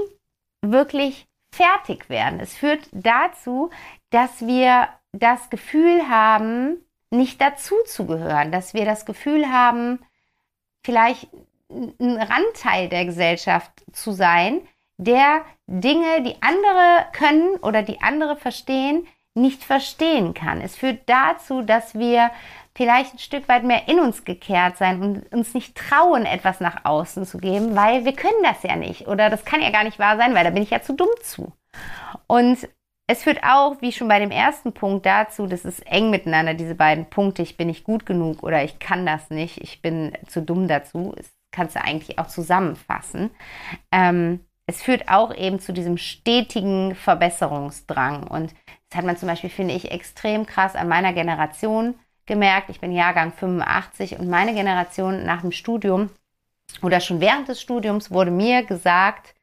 [0.63, 2.39] wirklich fertig werden.
[2.41, 3.71] Es führt dazu,
[4.11, 10.01] dass wir das Gefühl haben, nicht dazu zu gehören, dass wir das Gefühl haben,
[10.85, 11.29] vielleicht
[11.71, 14.61] ein Randteil der Gesellschaft zu sein,
[14.97, 20.61] der Dinge, die andere können oder die andere verstehen, nicht verstehen kann.
[20.61, 22.31] Es führt dazu, dass wir
[22.77, 26.85] vielleicht ein Stück weit mehr in uns gekehrt sein und uns nicht trauen, etwas nach
[26.85, 29.07] außen zu geben, weil wir können das ja nicht.
[29.09, 31.11] Oder das kann ja gar nicht wahr sein, weil da bin ich ja zu dumm
[31.23, 31.53] zu.
[32.27, 32.69] Und
[33.07, 36.75] es führt auch, wie schon bei dem ersten Punkt, dazu, das ist eng miteinander, diese
[36.75, 40.41] beiden Punkte, ich bin nicht gut genug oder ich kann das nicht, ich bin zu
[40.41, 41.13] dumm dazu.
[41.17, 43.31] Das kannst du eigentlich auch zusammenfassen.
[43.93, 48.27] Ähm, es führt auch eben zu diesem stetigen Verbesserungsdrang.
[48.27, 48.55] Und
[48.95, 52.71] das hat man zum Beispiel, finde ich, extrem krass an meiner Generation gemerkt.
[52.71, 56.11] Ich bin Jahrgang 85 und meine Generation nach dem Studium
[56.81, 59.35] oder schon während des Studiums wurde mir gesagt,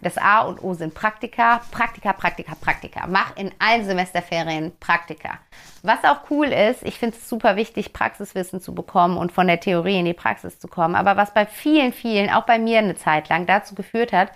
[0.00, 3.06] das A und O sind Praktika, Praktika, Praktika, Praktika.
[3.06, 5.40] Mach in allen Semesterferien Praktika.
[5.82, 9.60] Was auch cool ist, ich finde es super wichtig, Praxiswissen zu bekommen und von der
[9.60, 10.94] Theorie in die Praxis zu kommen.
[10.94, 14.30] Aber was bei vielen, vielen, auch bei mir eine Zeit lang dazu geführt hat,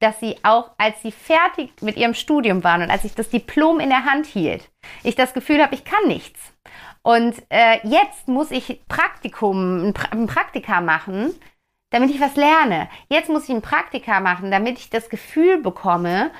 [0.00, 3.80] dass sie auch, als sie fertig mit ihrem Studium waren und als ich das Diplom
[3.80, 4.70] in der Hand hielt,
[5.02, 6.40] ich das Gefühl habe, ich kann nichts.
[7.02, 11.34] Und äh, jetzt muss ich Praktikum, ein, pra ein Praktika machen,
[11.90, 12.88] damit ich was lerne.
[13.08, 16.30] Jetzt muss ich ein Praktika machen, damit ich das Gefühl bekomme,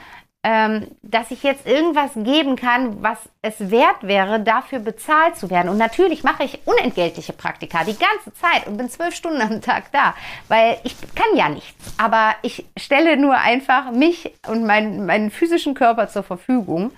[0.45, 5.69] ähm, dass ich jetzt irgendwas geben kann, was es wert wäre, dafür bezahlt zu werden.
[5.69, 9.91] Und natürlich mache ich unentgeltliche Praktika die ganze Zeit und bin zwölf Stunden am Tag
[9.91, 10.15] da,
[10.47, 11.95] weil ich kann ja nichts.
[11.99, 16.93] Aber ich stelle nur einfach mich und mein, meinen physischen Körper zur Verfügung,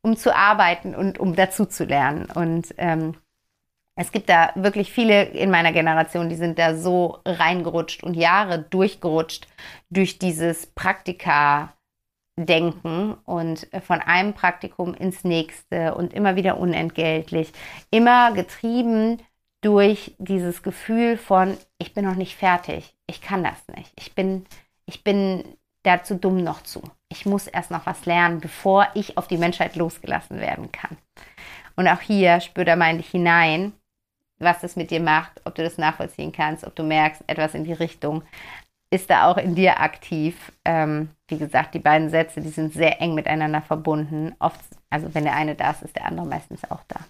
[0.00, 2.26] um zu arbeiten und um dazu zu lernen.
[2.34, 3.14] Und ähm,
[3.96, 8.60] es gibt da wirklich viele in meiner Generation, die sind da so reingerutscht und Jahre
[8.60, 9.46] durchgerutscht
[9.90, 11.74] durch dieses Praktika.
[12.46, 17.52] Denken und von einem Praktikum ins nächste und immer wieder unentgeltlich,
[17.90, 19.18] immer getrieben
[19.60, 24.46] durch dieses Gefühl von, ich bin noch nicht fertig, ich kann das nicht, ich bin,
[24.86, 25.44] ich bin
[25.82, 26.82] dazu dumm noch zu.
[27.08, 30.98] Ich muss erst noch was lernen, bevor ich auf die Menschheit losgelassen werden kann.
[31.76, 33.72] Und auch hier spür da mal dich hinein,
[34.38, 37.64] was das mit dir macht, ob du das nachvollziehen kannst, ob du merkst, etwas in
[37.64, 38.22] die Richtung
[38.90, 40.52] ist da auch in dir aktiv.
[40.64, 44.34] Ähm, wie gesagt, die beiden Sätze, die sind sehr eng miteinander verbunden.
[44.38, 47.00] Oft, also wenn der eine da ist, ist der andere meistens auch da.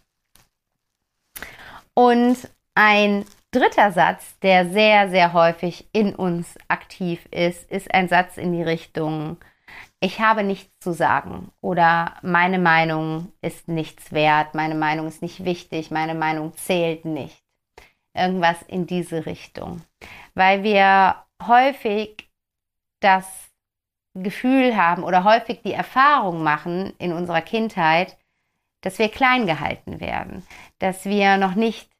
[1.95, 8.37] Und ein dritter Satz, der sehr, sehr häufig in uns aktiv ist, ist ein Satz
[8.37, 9.37] in die Richtung,
[10.01, 15.45] ich habe nichts zu sagen oder meine Meinung ist nichts wert, meine Meinung ist nicht
[15.45, 17.43] wichtig, meine Meinung zählt nicht.
[18.14, 19.83] Irgendwas in diese Richtung.
[20.35, 22.29] Weil wir häufig
[23.01, 23.27] das
[24.14, 28.16] Gefühl haben oder häufig die Erfahrung machen in unserer Kindheit,
[28.81, 30.46] dass wir klein gehalten werden,
[30.79, 31.90] dass wir noch nicht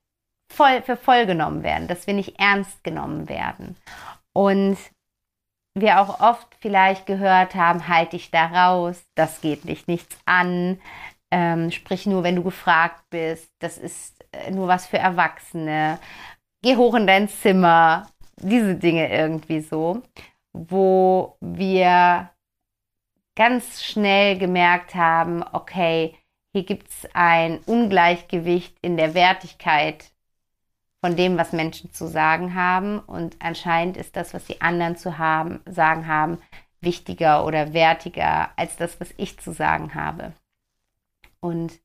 [0.53, 3.77] voll für voll genommen werden, dass wir nicht ernst genommen werden.
[4.33, 4.79] Und
[5.75, 10.81] wir auch oft vielleicht gehört haben, halt dich da raus, das geht dich nichts an,
[11.31, 15.99] ähm, sprich nur, wenn du gefragt bist, das ist äh, nur was für Erwachsene,
[16.63, 18.09] geh hoch in dein Zimmer,
[18.41, 20.03] diese Dinge irgendwie so,
[20.53, 22.31] wo wir
[23.37, 26.17] ganz schnell gemerkt haben, okay,
[26.53, 30.13] hier gibt es ein Ungleichgewicht in der Wertigkeit
[31.01, 32.99] von dem, was Menschen zu sagen haben.
[32.99, 36.39] Und anscheinend ist das, was die anderen zu haben, sagen haben,
[36.81, 40.33] wichtiger oder wertiger als das, was ich zu sagen habe.
[41.41, 41.81] Und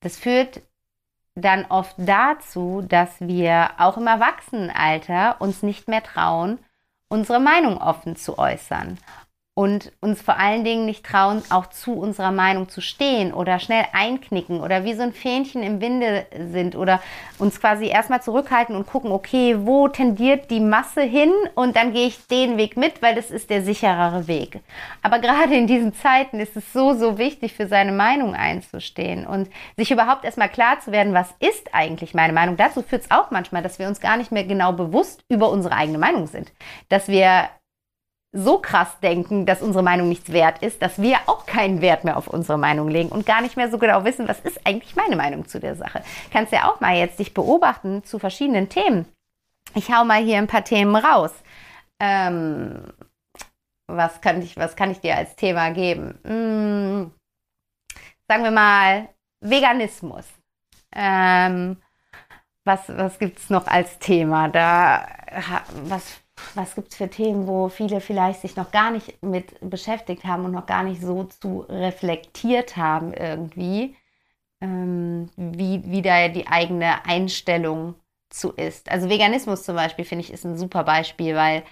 [0.00, 0.62] das führt
[1.40, 6.58] dann oft dazu, dass wir auch im Erwachsenenalter uns nicht mehr trauen,
[7.08, 8.98] unsere Meinung offen zu äußern
[9.60, 13.84] und uns vor allen Dingen nicht trauen, auch zu unserer Meinung zu stehen oder schnell
[13.92, 17.02] einknicken oder wie so ein Fähnchen im Winde sind oder
[17.38, 22.06] uns quasi erstmal zurückhalten und gucken, okay, wo tendiert die Masse hin und dann gehe
[22.06, 24.60] ich den Weg mit, weil das ist der sicherere Weg.
[25.02, 29.50] Aber gerade in diesen Zeiten ist es so, so wichtig, für seine Meinung einzustehen und
[29.76, 32.56] sich überhaupt erstmal klar zu werden, was ist eigentlich meine Meinung.
[32.56, 35.74] Dazu führt es auch manchmal, dass wir uns gar nicht mehr genau bewusst über unsere
[35.74, 36.50] eigene Meinung sind.
[36.88, 37.50] Dass wir
[38.32, 42.16] so krass denken, dass unsere Meinung nichts wert ist, dass wir auch keinen Wert mehr
[42.16, 45.16] auf unsere Meinung legen und gar nicht mehr so genau wissen, was ist eigentlich meine
[45.16, 46.02] Meinung zu der Sache.
[46.32, 49.06] Kannst ja auch mal jetzt dich beobachten zu verschiedenen Themen.
[49.74, 51.32] Ich hau mal hier ein paar Themen raus.
[51.98, 52.92] Ähm,
[53.88, 56.18] was, kann ich, was kann ich dir als Thema geben?
[56.24, 57.10] Hm,
[58.28, 59.08] sagen wir mal
[59.40, 60.26] Veganismus.
[60.94, 61.76] Ähm,
[62.64, 64.48] was was gibt es noch als Thema?
[64.48, 65.08] Da,
[65.84, 66.19] was
[66.54, 70.44] was gibt es für Themen, wo viele vielleicht sich noch gar nicht mit beschäftigt haben
[70.44, 73.96] und noch gar nicht so zu reflektiert haben irgendwie,
[74.60, 77.94] ähm, wie, wie da die eigene Einstellung
[78.30, 78.90] zu ist.
[78.90, 81.64] Also Veganismus zum Beispiel finde ich ist ein super Beispiel, weil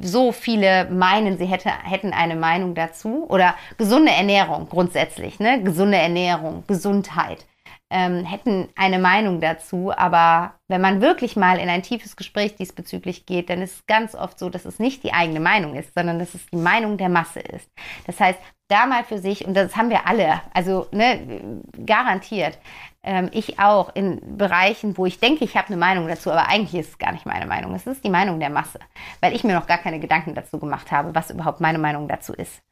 [0.00, 5.62] so viele meinen, sie hätte, hätten eine Meinung dazu oder gesunde Ernährung grundsätzlich, ne?
[5.62, 7.46] Gesunde Ernährung, Gesundheit
[7.92, 9.92] ähm, hätten eine Meinung dazu.
[9.94, 14.14] Aber wenn man wirklich mal in ein tiefes Gespräch diesbezüglich geht, dann ist es ganz
[14.14, 17.10] oft so, dass es nicht die eigene Meinung ist, sondern dass es die Meinung der
[17.10, 17.70] Masse ist.
[18.06, 22.58] Das heißt, da mal für sich, und das haben wir alle, also ne, garantiert,
[23.02, 26.80] ähm, ich auch in Bereichen, wo ich denke, ich habe eine Meinung dazu, aber eigentlich
[26.80, 27.74] ist es gar nicht meine Meinung.
[27.74, 28.78] Es ist die Meinung der Masse,
[29.20, 32.32] weil ich mir noch gar keine Gedanken dazu gemacht habe, was überhaupt meine Meinung dazu
[32.32, 32.62] ist.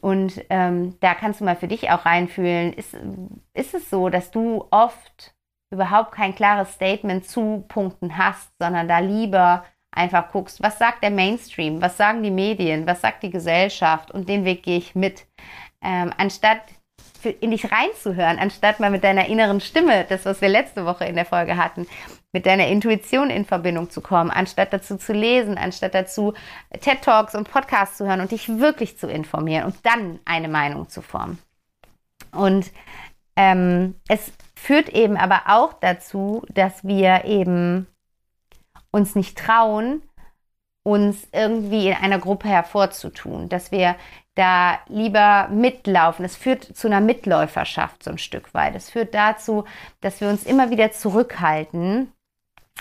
[0.00, 2.96] Und ähm, da kannst du mal für dich auch reinfühlen, ist,
[3.54, 5.34] ist es so, dass du oft
[5.72, 11.10] überhaupt kein klares Statement zu Punkten hast, sondern da lieber einfach guckst, was sagt der
[11.10, 15.26] Mainstream, was sagen die Medien, was sagt die Gesellschaft und den Weg gehe ich mit.
[15.82, 16.62] Ähm, anstatt
[17.40, 21.16] in dich reinzuhören, anstatt mal mit deiner inneren Stimme, das, was wir letzte Woche in
[21.16, 21.86] der Folge hatten,
[22.32, 26.34] mit deiner Intuition in Verbindung zu kommen, anstatt dazu zu lesen, anstatt dazu
[26.80, 30.88] TED Talks und Podcasts zu hören und dich wirklich zu informieren und dann eine Meinung
[30.88, 31.38] zu formen.
[32.32, 32.70] Und
[33.36, 37.86] ähm, es führt eben aber auch dazu, dass wir eben
[38.92, 40.02] uns nicht trauen,
[40.82, 43.96] uns irgendwie in einer Gruppe hervorzutun, dass wir
[44.34, 46.24] da lieber mitlaufen.
[46.24, 48.74] Es führt zu einer Mitläuferschaft so ein Stück weit.
[48.74, 49.64] Es führt dazu,
[50.00, 52.12] dass wir uns immer wieder zurückhalten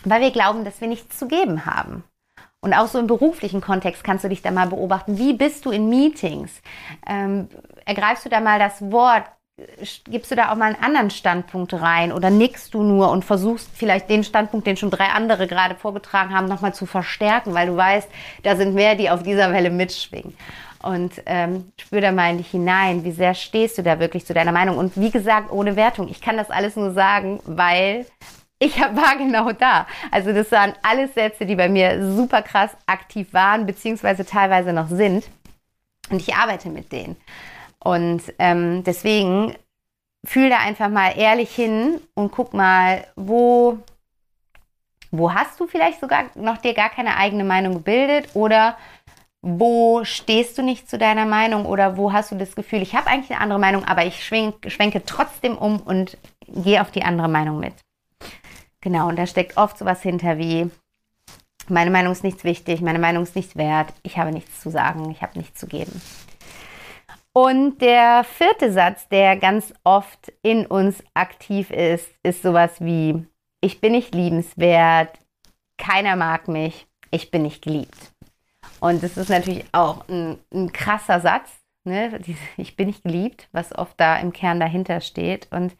[0.03, 2.03] weil wir glauben, dass wir nichts zu geben haben.
[2.61, 5.17] Und auch so im beruflichen Kontext kannst du dich da mal beobachten.
[5.17, 6.61] Wie bist du in Meetings?
[7.07, 7.47] Ähm,
[7.85, 9.23] ergreifst du da mal das Wort?
[10.05, 13.69] gibst du da auch mal einen anderen Standpunkt rein oder nickst du nur und versuchst
[13.73, 17.75] vielleicht den Standpunkt, den schon drei andere gerade vorgetragen haben, nochmal zu verstärken, weil du
[17.75, 18.09] weißt,
[18.43, 20.35] da sind mehr, die auf dieser Welle mitschwingen.
[20.81, 24.33] Und ähm, spür da mal in dich hinein, wie sehr stehst du da wirklich zu
[24.33, 24.77] deiner Meinung.
[24.77, 26.07] Und wie gesagt, ohne Wertung.
[26.07, 28.05] Ich kann das alles nur sagen, weil
[28.59, 29.87] ich war genau da.
[30.11, 34.89] Also das waren alles Sätze, die bei mir super krass aktiv waren, beziehungsweise teilweise noch
[34.89, 35.25] sind.
[36.09, 37.15] Und ich arbeite mit denen.
[37.79, 39.55] Und ähm, deswegen
[40.25, 43.79] fühl da einfach mal ehrlich hin und guck mal, wo,
[45.11, 48.77] wo hast du vielleicht sogar noch dir gar keine eigene Meinung gebildet oder
[49.41, 53.07] wo stehst du nicht zu deiner Meinung oder wo hast du das Gefühl, ich habe
[53.07, 56.17] eigentlich eine andere Meinung, aber ich schwenke, schwenke trotzdem um und
[56.47, 57.73] gehe auf die andere Meinung mit.
[58.81, 60.69] Genau, und da steckt oft sowas hinter wie,
[61.67, 65.09] meine Meinung ist nichts wichtig, meine Meinung ist nichts wert, ich habe nichts zu sagen,
[65.11, 66.01] ich habe nichts zu geben.
[67.33, 73.25] Und der vierte Satz, der ganz oft in uns aktiv ist, ist sowas wie,
[73.61, 75.19] ich bin nicht liebenswert,
[75.77, 78.13] keiner mag mich, ich bin nicht geliebt.
[78.79, 81.49] Und das ist natürlich auch ein, ein krasser Satz,
[81.83, 82.19] ne?
[82.57, 85.47] ich bin nicht geliebt, was oft da im Kern dahinter steht.
[85.51, 85.75] Und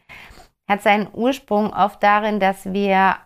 [0.70, 3.16] hat seinen Ursprung oft darin, dass wir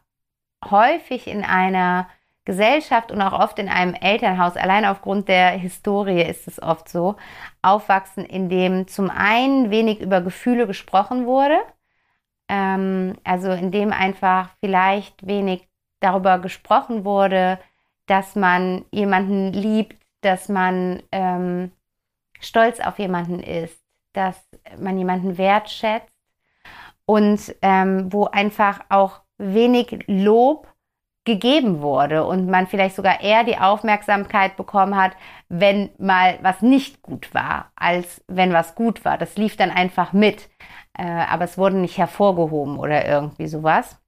[0.65, 2.09] häufig in einer
[2.47, 7.17] Gesellschaft und auch oft in einem Elternhaus, allein aufgrund der Historie ist es oft so,
[7.61, 11.59] aufwachsen, in dem zum einen wenig über Gefühle gesprochen wurde,
[12.49, 15.69] ähm, also in dem einfach vielleicht wenig
[16.01, 17.59] darüber gesprochen wurde,
[18.07, 21.73] dass man jemanden liebt, dass man ähm,
[22.41, 23.83] stolz auf jemanden ist,
[24.15, 26.14] dass man jemanden wertschätzt
[27.07, 30.69] und ähm, wo einfach auch wenig Lob
[31.25, 35.13] gegeben wurde und man vielleicht sogar eher die Aufmerksamkeit bekommen hat,
[35.49, 39.17] wenn mal was nicht gut war, als wenn was gut war.
[39.17, 40.51] Das lief dann einfach mit,
[40.97, 43.99] äh, aber es wurde nicht hervorgehoben oder irgendwie sowas.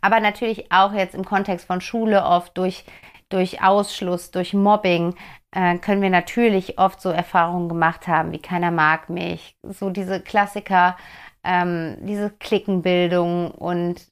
[0.00, 2.84] Aber natürlich auch jetzt im Kontext von Schule oft durch,
[3.28, 5.14] durch Ausschluss, durch Mobbing
[5.52, 9.56] äh, können wir natürlich oft so Erfahrungen gemacht haben, wie keiner mag mich.
[9.62, 10.96] So diese Klassiker,
[11.44, 14.11] ähm, diese Klickenbildung und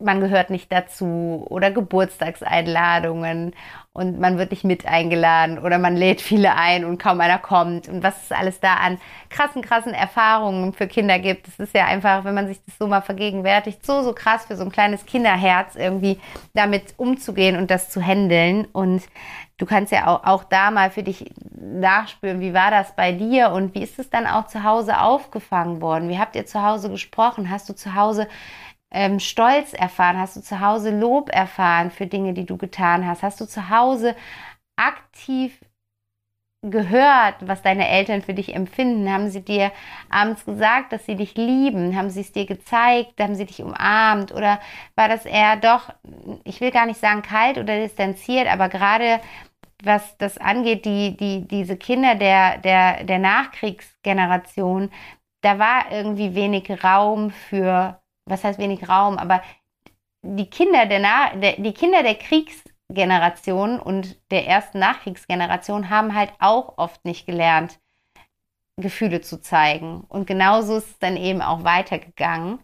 [0.00, 3.54] man gehört nicht dazu oder Geburtstagseinladungen
[3.92, 7.88] und man wird nicht mit eingeladen oder man lädt viele ein und kaum einer kommt
[7.88, 11.48] und was es alles da an krassen, krassen Erfahrungen für Kinder gibt.
[11.48, 14.54] Das ist ja einfach, wenn man sich das so mal vergegenwärtigt, so, so krass für
[14.54, 16.20] so ein kleines Kinderherz irgendwie
[16.54, 19.02] damit umzugehen und das zu handeln und
[19.58, 23.50] du kannst ja auch, auch da mal für dich nachspüren, wie war das bei dir
[23.50, 26.08] und wie ist es dann auch zu Hause aufgefangen worden?
[26.08, 27.50] Wie habt ihr zu Hause gesprochen?
[27.50, 28.28] Hast du zu Hause
[28.90, 30.18] ähm, Stolz erfahren?
[30.18, 33.22] Hast du zu Hause Lob erfahren für Dinge, die du getan hast?
[33.22, 34.14] Hast du zu Hause
[34.76, 35.58] aktiv
[36.62, 39.10] gehört, was deine Eltern für dich empfinden?
[39.10, 39.70] Haben sie dir
[40.10, 41.96] abends gesagt, dass sie dich lieben?
[41.96, 43.20] Haben sie es dir gezeigt?
[43.20, 44.32] Haben sie dich umarmt?
[44.32, 44.60] Oder
[44.96, 45.90] war das eher doch,
[46.44, 49.20] ich will gar nicht sagen kalt oder distanziert, aber gerade
[49.84, 54.90] was das angeht, die, die, diese Kinder der, der, der Nachkriegsgeneration,
[55.42, 59.42] da war irgendwie wenig Raum für was heißt wenig Raum, aber
[60.22, 66.32] die Kinder der, Na der, die Kinder der Kriegsgeneration und der ersten Nachkriegsgeneration haben halt
[66.38, 67.78] auch oft nicht gelernt,
[68.76, 70.02] Gefühle zu zeigen.
[70.08, 72.60] Und genauso ist es dann eben auch weitergegangen.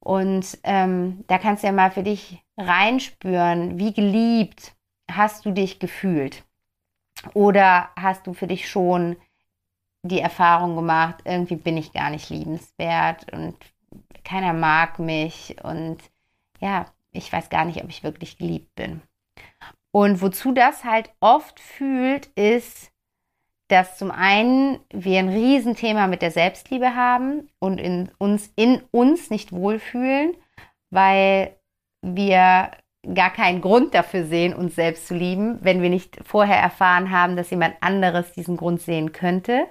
[0.00, 4.74] Und ähm, da kannst du ja mal für dich reinspüren, wie geliebt
[5.10, 6.44] hast du dich gefühlt?
[7.34, 9.16] Oder hast du für dich schon
[10.02, 13.56] die Erfahrung gemacht, irgendwie bin ich gar nicht liebenswert und
[14.24, 15.98] keiner mag mich und
[16.60, 19.02] ja, ich weiß gar nicht, ob ich wirklich geliebt bin.
[19.92, 22.92] Und wozu das halt oft fühlt, ist,
[23.68, 29.30] dass zum einen wir ein Riesenthema mit der Selbstliebe haben und in uns, in uns
[29.30, 30.36] nicht wohlfühlen,
[30.90, 31.56] weil
[32.02, 32.72] wir
[33.14, 37.36] gar keinen Grund dafür sehen, uns selbst zu lieben, wenn wir nicht vorher erfahren haben,
[37.36, 39.66] dass jemand anderes diesen Grund sehen könnte.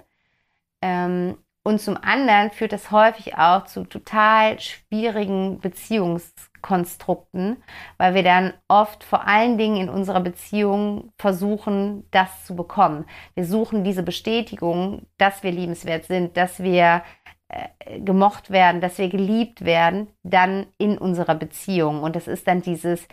[0.81, 7.57] Ähm, und zum anderen führt das häufig auch zu total schwierigen Beziehungskonstrukten,
[7.97, 13.05] weil wir dann oft vor allen Dingen in unserer Beziehung versuchen, das zu bekommen.
[13.35, 17.03] Wir suchen diese Bestätigung, dass wir liebenswert sind, dass wir
[17.49, 22.03] äh, gemocht werden, dass wir geliebt werden, dann in unserer Beziehung.
[22.03, 23.05] Und das ist dann dieses,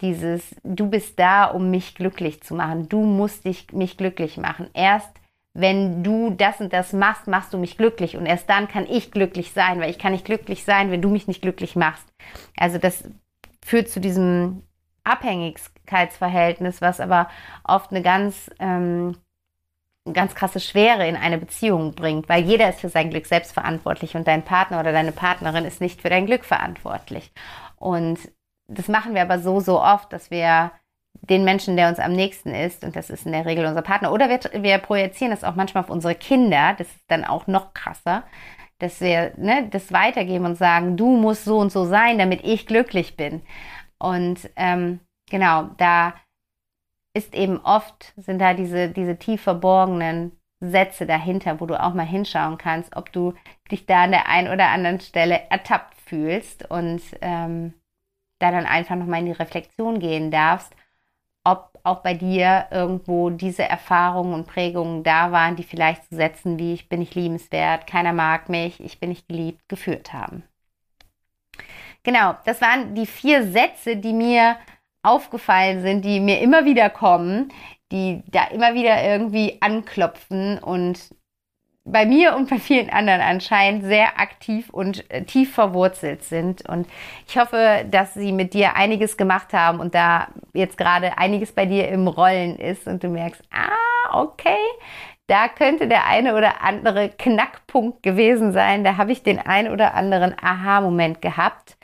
[0.00, 2.88] dieses, du bist da, um mich glücklich zu machen.
[2.88, 4.70] Du musst dich, mich glücklich machen.
[4.72, 5.10] Erst
[5.58, 9.10] wenn du das und das machst, machst du mich glücklich und erst dann kann ich
[9.10, 12.06] glücklich sein, weil ich kann nicht glücklich sein, wenn du mich nicht glücklich machst.
[12.56, 13.02] Also das
[13.64, 14.62] führt zu diesem
[15.02, 17.28] Abhängigkeitsverhältnis, was aber
[17.64, 19.16] oft eine ganz, ähm,
[20.12, 24.14] ganz krasse Schwere in eine Beziehung bringt, weil jeder ist für sein Glück selbst verantwortlich
[24.14, 27.32] und dein Partner oder deine Partnerin ist nicht für dein Glück verantwortlich.
[27.76, 28.18] Und
[28.68, 30.70] das machen wir aber so, so oft, dass wir
[31.22, 34.12] den Menschen, der uns am nächsten ist, und das ist in der Regel unser Partner,
[34.12, 37.74] oder wir, wir projizieren das auch manchmal auf unsere Kinder, das ist dann auch noch
[37.74, 38.24] krasser,
[38.78, 42.66] dass wir ne, das weitergeben und sagen, du musst so und so sein, damit ich
[42.66, 43.42] glücklich bin.
[43.98, 45.00] Und ähm,
[45.30, 46.14] genau, da
[47.14, 52.06] ist eben oft, sind da diese, diese tief verborgenen Sätze dahinter, wo du auch mal
[52.06, 53.34] hinschauen kannst, ob du
[53.70, 57.74] dich da an der einen oder anderen Stelle ertappt fühlst und ähm,
[58.40, 60.74] da dann einfach nochmal in die Reflexion gehen darfst,
[61.84, 66.74] auch bei dir irgendwo diese Erfahrungen und Prägungen da waren, die vielleicht zu Sätzen wie
[66.74, 70.42] ich bin nicht liebenswert, keiner mag mich, ich bin nicht geliebt geführt haben.
[72.02, 74.56] Genau, das waren die vier Sätze, die mir
[75.02, 77.52] aufgefallen sind, die mir immer wieder kommen,
[77.92, 81.14] die da immer wieder irgendwie anklopfen und
[81.90, 86.68] bei mir und bei vielen anderen anscheinend sehr aktiv und äh, tief verwurzelt sind.
[86.68, 86.86] Und
[87.26, 91.66] ich hoffe, dass sie mit dir einiges gemacht haben und da jetzt gerade einiges bei
[91.66, 94.58] dir im Rollen ist und du merkst, ah, okay,
[95.26, 98.82] da könnte der eine oder andere Knackpunkt gewesen sein.
[98.82, 101.76] Da habe ich den ein oder anderen Aha-Moment gehabt.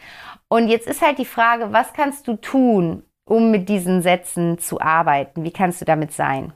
[0.48, 4.80] Und jetzt ist halt die Frage, was kannst du tun, um mit diesen Sätzen zu
[4.80, 5.44] arbeiten?
[5.44, 6.54] Wie kannst du damit sein?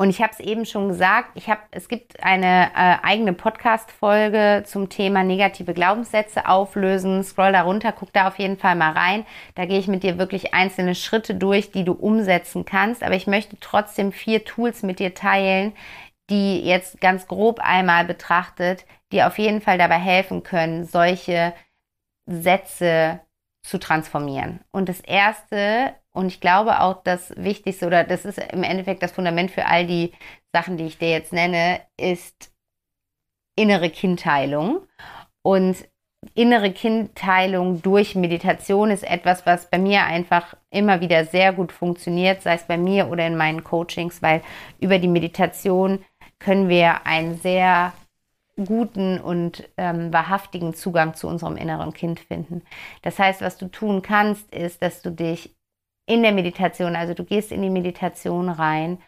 [0.00, 4.62] Und ich habe es eben schon gesagt, ich habe, es gibt eine äh, eigene Podcast-Folge
[4.64, 7.22] zum Thema negative Glaubenssätze auflösen.
[7.22, 9.26] Scroll da runter, guck da auf jeden Fall mal rein.
[9.56, 13.02] Da gehe ich mit dir wirklich einzelne Schritte durch, die du umsetzen kannst.
[13.02, 15.74] Aber ich möchte trotzdem vier Tools mit dir teilen,
[16.30, 21.52] die jetzt ganz grob einmal betrachtet, die auf jeden Fall dabei helfen können, solche
[22.24, 23.20] Sätze
[23.62, 24.60] zu transformieren.
[24.70, 29.12] Und das erste, und ich glaube auch das Wichtigste, oder das ist im Endeffekt das
[29.12, 30.12] Fundament für all die
[30.52, 32.52] Sachen, die ich dir jetzt nenne, ist
[33.56, 34.80] innere Kindheilung.
[35.42, 35.76] Und
[36.34, 42.42] innere Kindheilung durch Meditation ist etwas, was bei mir einfach immer wieder sehr gut funktioniert,
[42.42, 44.42] sei es bei mir oder in meinen Coachings, weil
[44.80, 46.04] über die Meditation
[46.38, 47.92] können wir ein sehr
[48.56, 52.62] guten und ähm, wahrhaftigen Zugang zu unserem inneren Kind finden.
[53.02, 55.54] Das heißt, was du tun kannst, ist, dass du dich
[56.10, 58.98] in der Meditation, also du gehst in die Meditation rein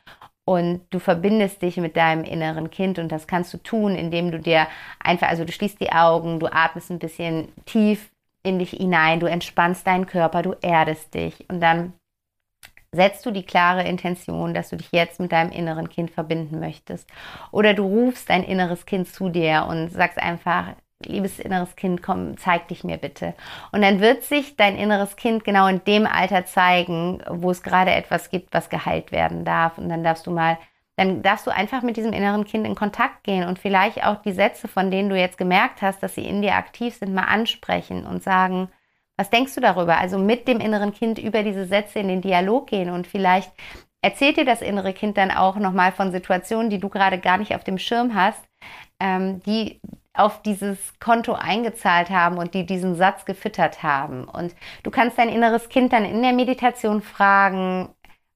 [0.44, 4.38] und du verbindest dich mit deinem inneren Kind und das kannst du tun, indem du
[4.38, 4.68] dir
[5.00, 8.11] einfach, also du schließt die Augen, du atmest ein bisschen tief
[8.44, 11.92] in dich hinein, du entspannst deinen Körper, du erdest dich und dann
[12.92, 17.09] setzt du die klare Intention, dass du dich jetzt mit deinem inneren Kind verbinden möchtest.
[17.50, 20.74] Oder du rufst dein inneres Kind zu dir und sagst einfach,
[21.07, 23.34] liebes inneres Kind, komm, zeig dich mir bitte.
[23.72, 27.92] Und dann wird sich dein inneres Kind genau in dem Alter zeigen, wo es gerade
[27.92, 29.78] etwas gibt, was geheilt werden darf.
[29.78, 30.59] Und dann darfst du mal,
[30.96, 34.32] dann darfst du einfach mit diesem inneren Kind in Kontakt gehen und vielleicht auch die
[34.32, 38.07] Sätze, von denen du jetzt gemerkt hast, dass sie in dir aktiv sind, mal ansprechen
[38.07, 38.68] und sagen,
[39.16, 39.98] was denkst du darüber?
[39.98, 43.53] Also mit dem inneren Kind über diese Sätze in den Dialog gehen und vielleicht
[44.03, 47.55] erzählt dir das innere Kind dann auch nochmal von Situationen, die du gerade gar nicht
[47.55, 48.42] auf dem Schirm hast,
[49.00, 49.80] ähm, die
[50.14, 54.24] auf dieses Konto eingezahlt haben und die diesen Satz gefüttert haben.
[54.24, 57.88] Und du kannst dein inneres Kind dann in der Meditation fragen,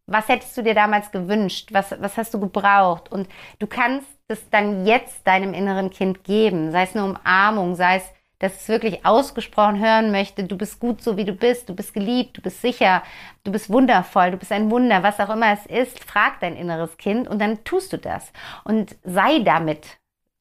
[0.07, 1.71] was hättest du dir damals gewünscht?
[1.73, 3.11] Was, was hast du gebraucht?
[3.11, 7.97] Und du kannst es dann jetzt deinem inneren Kind geben, sei es eine Umarmung, sei
[7.97, 8.05] es
[8.39, 11.95] dass es wirklich ausgesprochen hören möchte, du bist gut so wie du bist, du bist
[11.95, 13.03] geliebt, du bist sicher,
[13.45, 16.99] du bist wundervoll, du bist ein Wunder, was auch immer es ist, frag dein inneres
[16.99, 18.33] Kind und dann tust du das
[18.65, 19.99] und sei damit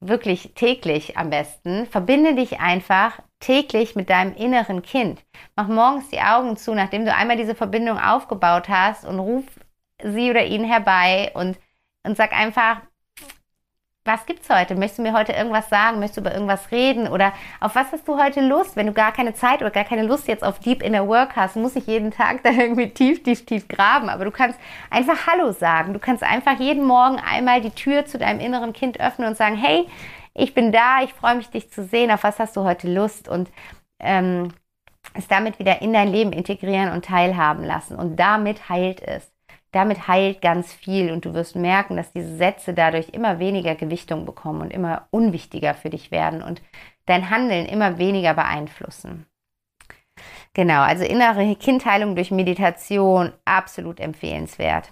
[0.08, 1.86] wirklich täglich am besten.
[1.88, 5.24] Verbinde dich einfach täglich mit deinem inneren Kind.
[5.56, 9.46] Mach morgens die Augen zu, nachdem du einmal diese Verbindung aufgebaut hast und ruf
[10.04, 11.60] sie oder ihn herbei und,
[12.04, 12.82] und sag einfach,
[14.06, 14.76] was gibt's heute?
[14.76, 16.00] Möchtest du mir heute irgendwas sagen?
[16.00, 17.08] Möchtest du über irgendwas reden?
[17.08, 18.76] Oder auf was hast du heute Lust?
[18.76, 21.56] Wenn du gar keine Zeit oder gar keine Lust jetzt auf Deep Inner Work hast,
[21.56, 24.10] muss ich jeden Tag da irgendwie tief, tief, tief graben.
[24.10, 24.60] Aber du kannst
[24.92, 25.94] einfach Hallo sagen.
[25.94, 29.56] Du kannst einfach jeden Morgen einmal die Tür zu deinem inneren Kind öffnen und sagen,
[29.56, 29.88] hey,
[30.36, 32.12] ich bin da, ich freue mich, dich zu sehen.
[32.12, 33.28] Auf was hast du heute Lust?
[33.28, 33.50] Und
[34.00, 34.50] ähm,
[35.16, 37.96] es damit wieder in dein Leben integrieren und teilhaben lassen.
[37.96, 39.35] Und damit heilt es
[39.76, 44.26] damit heilt ganz viel und du wirst merken, dass diese Sätze dadurch immer weniger Gewichtung
[44.26, 46.62] bekommen und immer unwichtiger für dich werden und
[47.06, 49.26] dein Handeln immer weniger beeinflussen.
[50.54, 54.90] Genau, also innere Kindheilung durch Meditation, absolut empfehlenswert.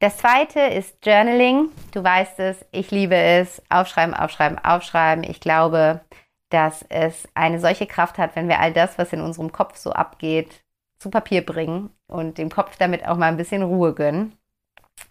[0.00, 1.70] Das zweite ist Journaling.
[1.92, 3.62] Du weißt es, ich liebe es.
[3.70, 5.24] Aufschreiben, aufschreiben, aufschreiben.
[5.24, 6.02] Ich glaube,
[6.50, 9.92] dass es eine solche Kraft hat, wenn wir all das, was in unserem Kopf so
[9.92, 10.65] abgeht,
[10.98, 14.36] zu Papier bringen und dem Kopf damit auch mal ein bisschen Ruhe gönnen.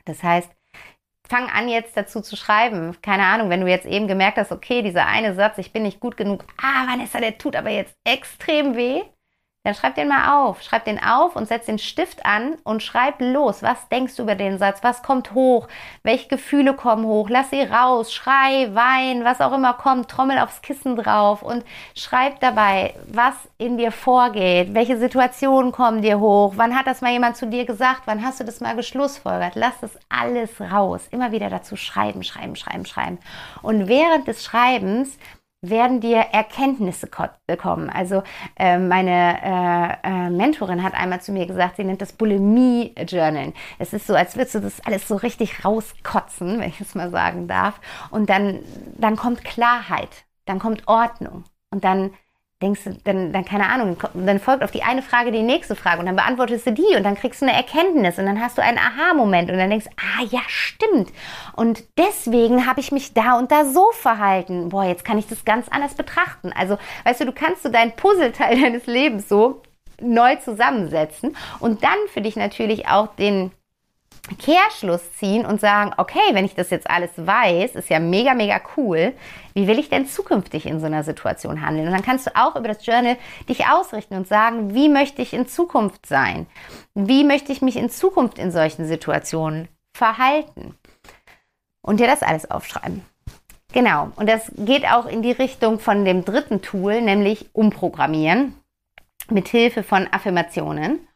[0.06, 0.52] Das heißt,
[1.30, 2.96] fang an jetzt dazu zu schreiben.
[3.02, 6.00] Keine Ahnung, wenn du jetzt eben gemerkt hast, okay, dieser eine Satz, ich bin nicht
[6.00, 9.04] gut genug, ah, Vanessa, der tut aber jetzt extrem weh
[9.66, 10.62] dann schreib den mal auf.
[10.62, 13.64] Schreib den auf und setz den Stift an und schreib los.
[13.64, 14.84] Was denkst du über den Satz?
[14.84, 15.68] Was kommt hoch?
[16.04, 17.30] Welche Gefühle kommen hoch?
[17.32, 18.14] Lass sie raus.
[18.14, 20.10] Schrei, wein, was auch immer kommt.
[20.10, 24.76] Trommel aufs Kissen drauf und schreib dabei, was in dir vorgeht.
[24.76, 26.54] Welche Situationen kommen dir hoch?
[26.58, 28.04] Wann hat das mal jemand zu dir gesagt?
[28.06, 29.56] Wann hast du das mal geschlussfolgert?
[29.56, 31.08] Lass das alles raus.
[31.10, 33.18] Immer wieder dazu schreiben, schreiben, schreiben, schreiben.
[33.64, 35.18] Und während des Schreibens
[35.70, 37.10] werden dir Erkenntnisse
[37.48, 37.90] bekommen.
[37.90, 38.24] Also
[38.58, 43.54] äh, meine äh, äh, Mentorin hat einmal zu mir gesagt, sie nennt das Bulimie-Journal.
[43.80, 47.12] Es ist so, als würdest du das alles so richtig rauskotzen, wenn ich es mal
[47.12, 47.80] sagen darf.
[48.12, 48.60] Und dann,
[48.98, 52.12] dann kommt Klarheit, dann kommt Ordnung und dann
[52.62, 56.00] denkst du, dann, dann keine Ahnung, dann folgt auf die eine Frage die nächste Frage
[56.00, 58.62] und dann beantwortest du die und dann kriegst du eine Erkenntnis und dann hast du
[58.62, 61.12] einen Aha-Moment und dann denkst, ah ja, stimmt.
[61.56, 64.70] Und deswegen habe ich mich da und da so verhalten.
[64.70, 66.54] Boah, jetzt kann ich das ganz anders betrachten.
[66.54, 69.62] Also, weißt du, du kannst so dein Puzzleteil deines Lebens so
[70.00, 73.52] neu zusammensetzen und dann für dich natürlich auch den
[74.40, 78.60] Kehrschluss ziehen und sagen, okay, wenn ich das jetzt alles weiß, ist ja mega, mega
[78.76, 79.14] cool.
[79.54, 81.88] Wie will ich denn zukünftig in so einer Situation handeln?
[81.88, 83.18] Und dann kannst du auch über das Journal
[83.48, 86.48] dich ausrichten und sagen, wie möchte ich in Zukunft sein?
[86.96, 90.76] Wie möchte ich mich in Zukunft in solchen Situationen verhalten?
[91.82, 93.06] Und dir das alles aufschreiben.
[93.74, 94.10] Genau.
[94.16, 98.56] Und das geht auch in die Richtung von dem dritten Tool, nämlich umprogrammieren
[99.30, 101.08] mit Hilfe von Affirmationen.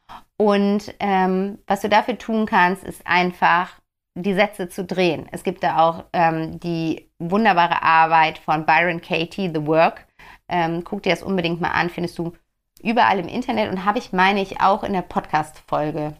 [0.41, 3.73] Und ähm, was du dafür tun kannst, ist einfach
[4.15, 5.27] die Sätze zu drehen.
[5.33, 10.07] Es gibt da auch ähm, die wunderbare Arbeit von Byron Katie, The Work.
[10.47, 12.31] Ähm, guck dir das unbedingt mal an, findest du
[12.81, 16.15] überall im Internet und habe ich, meine ich, auch in der Podcast-Folge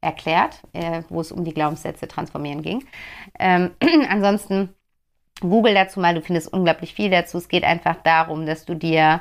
[0.00, 2.84] erklärt, äh, wo es um die Glaubenssätze transformieren ging.
[3.38, 3.70] Ähm,
[4.08, 4.74] ansonsten
[5.40, 7.38] google dazu mal, du findest unglaublich viel dazu.
[7.38, 9.20] Es geht einfach darum, dass du dir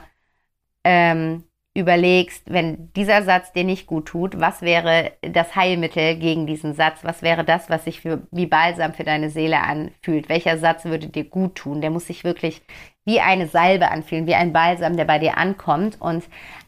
[0.83, 1.43] ähm,
[1.73, 6.99] überlegst, wenn dieser Satz dir nicht gut tut, was wäre das Heilmittel gegen diesen Satz?
[7.03, 10.27] Was wäre das, was sich für, wie Balsam für deine Seele anfühlt?
[10.27, 11.79] Welcher Satz würde dir gut tun?
[11.79, 12.61] Der muss sich wirklich
[13.05, 15.99] wie eine Salbe anfühlen, wie ein Balsam, der bei dir ankommt.
[16.01, 16.25] Und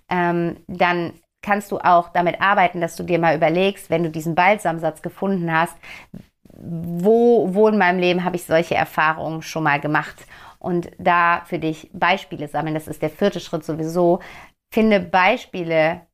[0.09, 4.35] ähm, dann kannst du auch damit arbeiten, dass du dir mal überlegst, wenn du diesen
[4.35, 5.75] Balsamsatz gefunden hast,
[6.53, 10.25] wo, wo in meinem Leben habe ich solche Erfahrungen schon mal gemacht?
[10.59, 14.21] Und da für dich Beispiele sammeln, das ist der vierte Schritt sowieso,
[14.73, 16.07] Finde Beispiele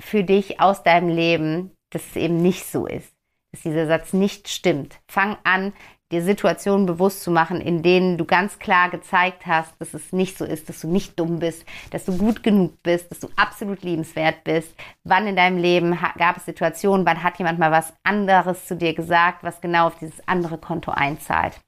[0.00, 3.12] für dich aus deinem Leben, dass es eben nicht so ist,
[3.52, 4.98] dass dieser Satz nicht stimmt.
[5.06, 5.74] Fang an,
[6.10, 10.38] dir Situationen bewusst zu machen, in denen du ganz klar gezeigt hast, dass es nicht
[10.38, 13.82] so ist, dass du nicht dumm bist, dass du gut genug bist, dass du absolut
[13.82, 14.74] liebenswert bist.
[15.02, 18.94] Wann in deinem Leben gab es Situationen, wann hat jemand mal was anderes zu dir
[18.94, 21.60] gesagt, was genau auf dieses andere Konto einzahlt.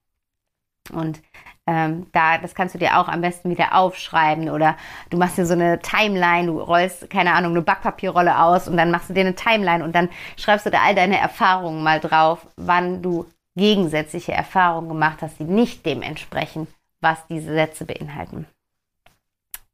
[0.91, 1.21] Und
[1.67, 4.77] ähm, da, das kannst du dir auch am besten wieder aufschreiben oder
[5.11, 8.91] du machst dir so eine Timeline, du rollst, keine Ahnung, eine Backpapierrolle aus und dann
[8.91, 12.47] machst du dir eine Timeline und dann schreibst du da all deine Erfahrungen mal drauf,
[12.57, 16.69] wann du gegensätzliche Erfahrungen gemacht hast, die nicht dem entsprechen,
[17.01, 18.47] was diese Sätze beinhalten.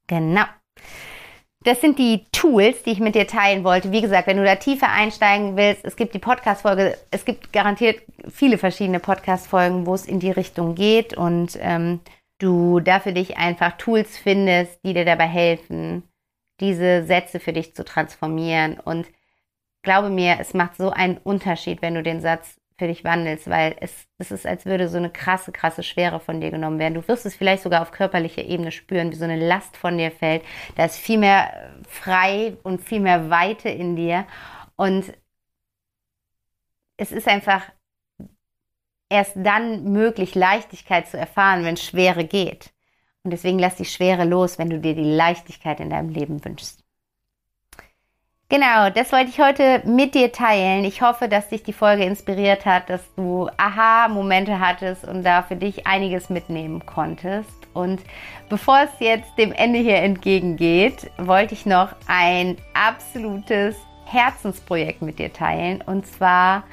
[0.07, 0.45] Genau.
[1.65, 3.93] Das sind die Tools, die ich mit dir teilen wollte.
[3.93, 8.03] Wie gesagt, wenn du da tiefer einsteigen willst, es gibt die Podcast-Folge, es gibt garantiert
[8.29, 12.01] viele verschiedene Podcast-Folgen, wo es in die Richtung geht und ähm,
[12.39, 16.03] du da für dich einfach Tools findest, die dir dabei helfen,
[16.61, 18.81] diese Sätze für dich zu transformieren.
[18.81, 19.07] Und
[19.83, 23.77] glaube mir, es macht so einen Unterschied, wenn du den Satz für dich wandelst, weil
[23.79, 26.95] es, es ist, als würde so eine krasse, krasse Schwere von dir genommen werden.
[26.95, 30.11] Du wirst es vielleicht sogar auf körperlicher Ebene spüren, wie so eine Last von dir
[30.11, 30.43] fällt.
[30.75, 34.27] Da ist viel mehr frei und viel mehr Weite in dir.
[34.75, 35.15] Und
[36.97, 37.71] es ist einfach
[39.09, 42.73] erst dann möglich, Leichtigkeit zu erfahren, wenn Schwere geht.
[43.23, 46.82] Und deswegen lass die Schwere los, wenn du dir die Leichtigkeit in deinem Leben wünschst.
[48.53, 50.85] Genau, das wollte ich heute mit dir teilen.
[50.85, 55.57] Ich hoffe, dass dich die Folge inspiriert hat, dass du Aha-Momente hattest und da für
[55.57, 57.49] dich einiges mitnehmen konntest.
[57.73, 58.03] Und
[58.51, 63.75] bevor es jetzt dem Ende hier entgegengeht, wollte ich noch ein absolutes
[64.05, 65.81] Herzensprojekt mit dir teilen.
[65.81, 66.65] Und zwar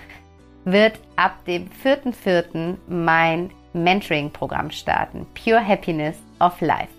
[0.66, 2.76] wird ab dem 4.4.
[2.90, 5.26] mein Mentoring-Programm starten.
[5.34, 6.99] Pure Happiness of Life.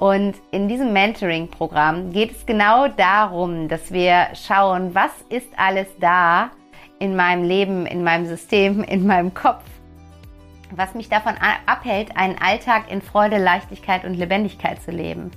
[0.00, 6.52] Und in diesem Mentoring-Programm geht es genau darum, dass wir schauen, was ist alles da
[6.98, 9.62] in meinem Leben, in meinem System, in meinem Kopf,
[10.70, 11.34] was mich davon
[11.66, 15.32] abhält, einen Alltag in Freude, Leichtigkeit und Lebendigkeit zu leben.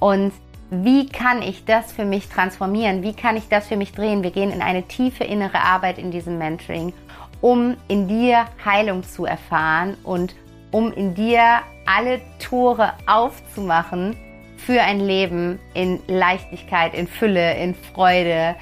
[0.00, 0.32] Und
[0.70, 3.02] wie kann ich das für mich transformieren?
[3.02, 4.22] Wie kann ich das für mich drehen?
[4.22, 6.94] Wir gehen in eine tiefe innere Arbeit in diesem Mentoring,
[7.42, 10.34] um in dir Heilung zu erfahren und
[10.70, 14.14] um in dir alle Tore aufzumachen
[14.58, 18.56] für ein Leben in Leichtigkeit, in Fülle, in Freude,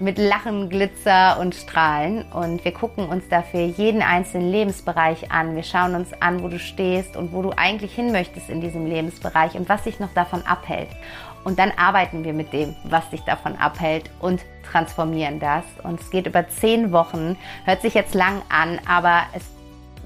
[0.00, 2.24] mit Lachen, Glitzer und Strahlen.
[2.32, 5.54] Und wir gucken uns dafür jeden einzelnen Lebensbereich an.
[5.54, 8.86] Wir schauen uns an, wo du stehst und wo du eigentlich hin möchtest in diesem
[8.86, 10.88] Lebensbereich und was dich noch davon abhält.
[11.44, 15.64] Und dann arbeiten wir mit dem, was dich davon abhält und transformieren das.
[15.84, 17.36] Und es geht über zehn Wochen.
[17.64, 19.44] Hört sich jetzt lang an, aber es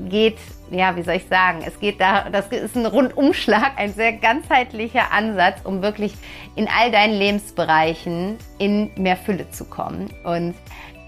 [0.09, 0.39] geht,
[0.71, 5.13] ja, wie soll ich sagen, es geht da, das ist ein Rundumschlag, ein sehr ganzheitlicher
[5.13, 6.15] Ansatz, um wirklich
[6.55, 10.11] in all deinen Lebensbereichen in mehr Fülle zu kommen.
[10.25, 10.55] Und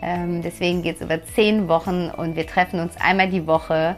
[0.01, 3.97] ähm, deswegen geht es über zehn Wochen und wir treffen uns einmal die Woche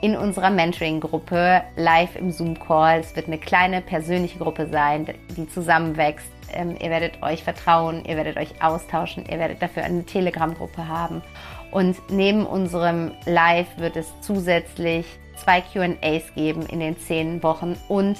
[0.00, 3.00] in unserer Mentoring-Gruppe live im Zoom-Call.
[3.00, 6.30] Es wird eine kleine persönliche Gruppe sein, die zusammenwächst.
[6.52, 11.22] Ähm, ihr werdet euch vertrauen, ihr werdet euch austauschen, ihr werdet dafür eine Telegram-Gruppe haben.
[11.70, 15.06] Und neben unserem Live wird es zusätzlich
[15.36, 18.18] zwei QAs geben in den zehn Wochen und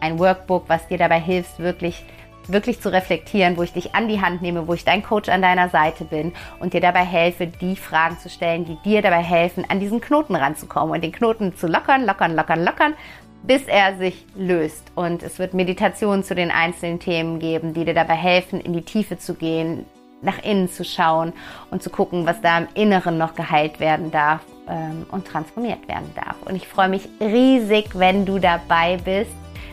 [0.00, 2.04] ein Workbook, was dir dabei hilft, wirklich
[2.52, 5.42] wirklich zu reflektieren, wo ich dich an die Hand nehme, wo ich dein Coach an
[5.42, 9.64] deiner Seite bin und dir dabei helfe, die Fragen zu stellen, die dir dabei helfen,
[9.68, 12.94] an diesen Knoten ranzukommen und den Knoten zu lockern, lockern, lockern, lockern,
[13.42, 14.90] bis er sich löst.
[14.94, 18.82] Und es wird Meditationen zu den einzelnen Themen geben, die dir dabei helfen, in die
[18.82, 19.86] Tiefe zu gehen,
[20.22, 21.32] nach innen zu schauen
[21.70, 26.10] und zu gucken, was da im Inneren noch geheilt werden darf ähm, und transformiert werden
[26.14, 26.36] darf.
[26.44, 29.32] Und ich freue mich riesig, wenn du dabei bist.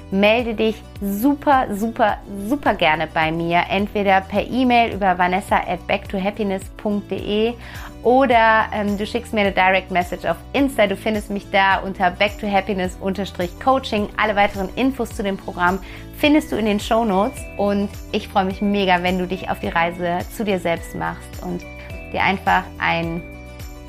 [0.10, 2.18] Melde dich super, super,
[2.48, 3.64] super gerne bei mir.
[3.70, 7.54] Entweder per E-Mail über vanessa at backtohappiness.de
[8.04, 10.88] oder ähm, du schickst mir eine Direct Message auf Insta.
[10.88, 14.10] Du findest mich da unter backtohappiness-coaching.
[14.18, 15.80] Alle weiteren Infos zu dem Programm
[16.18, 19.60] findest du in den Show Notes und ich freue mich mega, wenn du dich auf
[19.60, 21.64] die Reise zu dir selbst machst und
[22.14, 23.22] dir einfach ein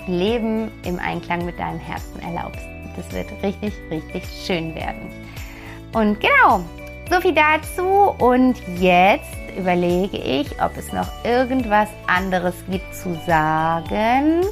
[0.06, 2.62] Leben im Einklang mit deinem Herzen erlaubst.
[2.96, 5.11] Das wird richtig, richtig schön werden.
[5.92, 6.61] Und genau,
[7.11, 8.14] so viel dazu.
[8.18, 14.42] Und jetzt überlege ich, ob es noch irgendwas anderes gibt zu sagen.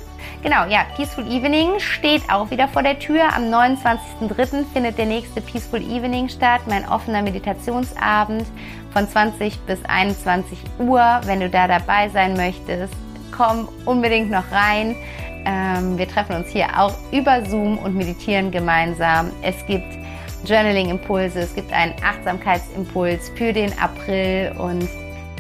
[0.43, 3.35] Genau, ja, Peaceful Evening steht auch wieder vor der Tür.
[3.35, 4.65] Am 29.03.
[4.73, 8.47] findet der nächste Peaceful Evening statt, mein offener Meditationsabend
[8.93, 11.21] von 20 bis 21 Uhr.
[11.25, 12.95] Wenn du da dabei sein möchtest,
[13.37, 14.97] komm unbedingt noch rein.
[15.45, 19.31] Ähm, wir treffen uns hier auch über Zoom und meditieren gemeinsam.
[19.43, 20.06] Es gibt
[20.47, 24.89] Journaling-Impulse, es gibt einen Achtsamkeitsimpuls für den April und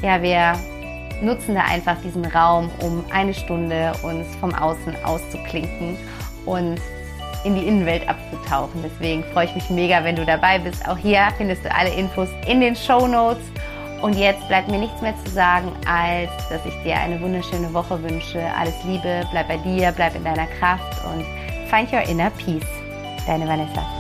[0.02, 0.54] ja, wir
[1.22, 5.96] nutzen da einfach diesen Raum, um eine Stunde uns vom Außen auszuklinken
[6.44, 6.80] und
[7.44, 8.82] in die Innenwelt abzutauchen.
[8.84, 10.86] Deswegen freue ich mich mega, wenn du dabei bist.
[10.88, 13.44] Auch hier findest du alle Infos in den Show Notes.
[14.02, 18.02] Und jetzt bleibt mir nichts mehr zu sagen, als dass ich dir eine wunderschöne Woche
[18.02, 18.42] wünsche.
[18.59, 21.24] Alles Liebe, bleib bei dir, bleib in deiner Kraft und
[21.70, 22.66] find your inner peace.
[23.26, 23.95] Deine Vanessa.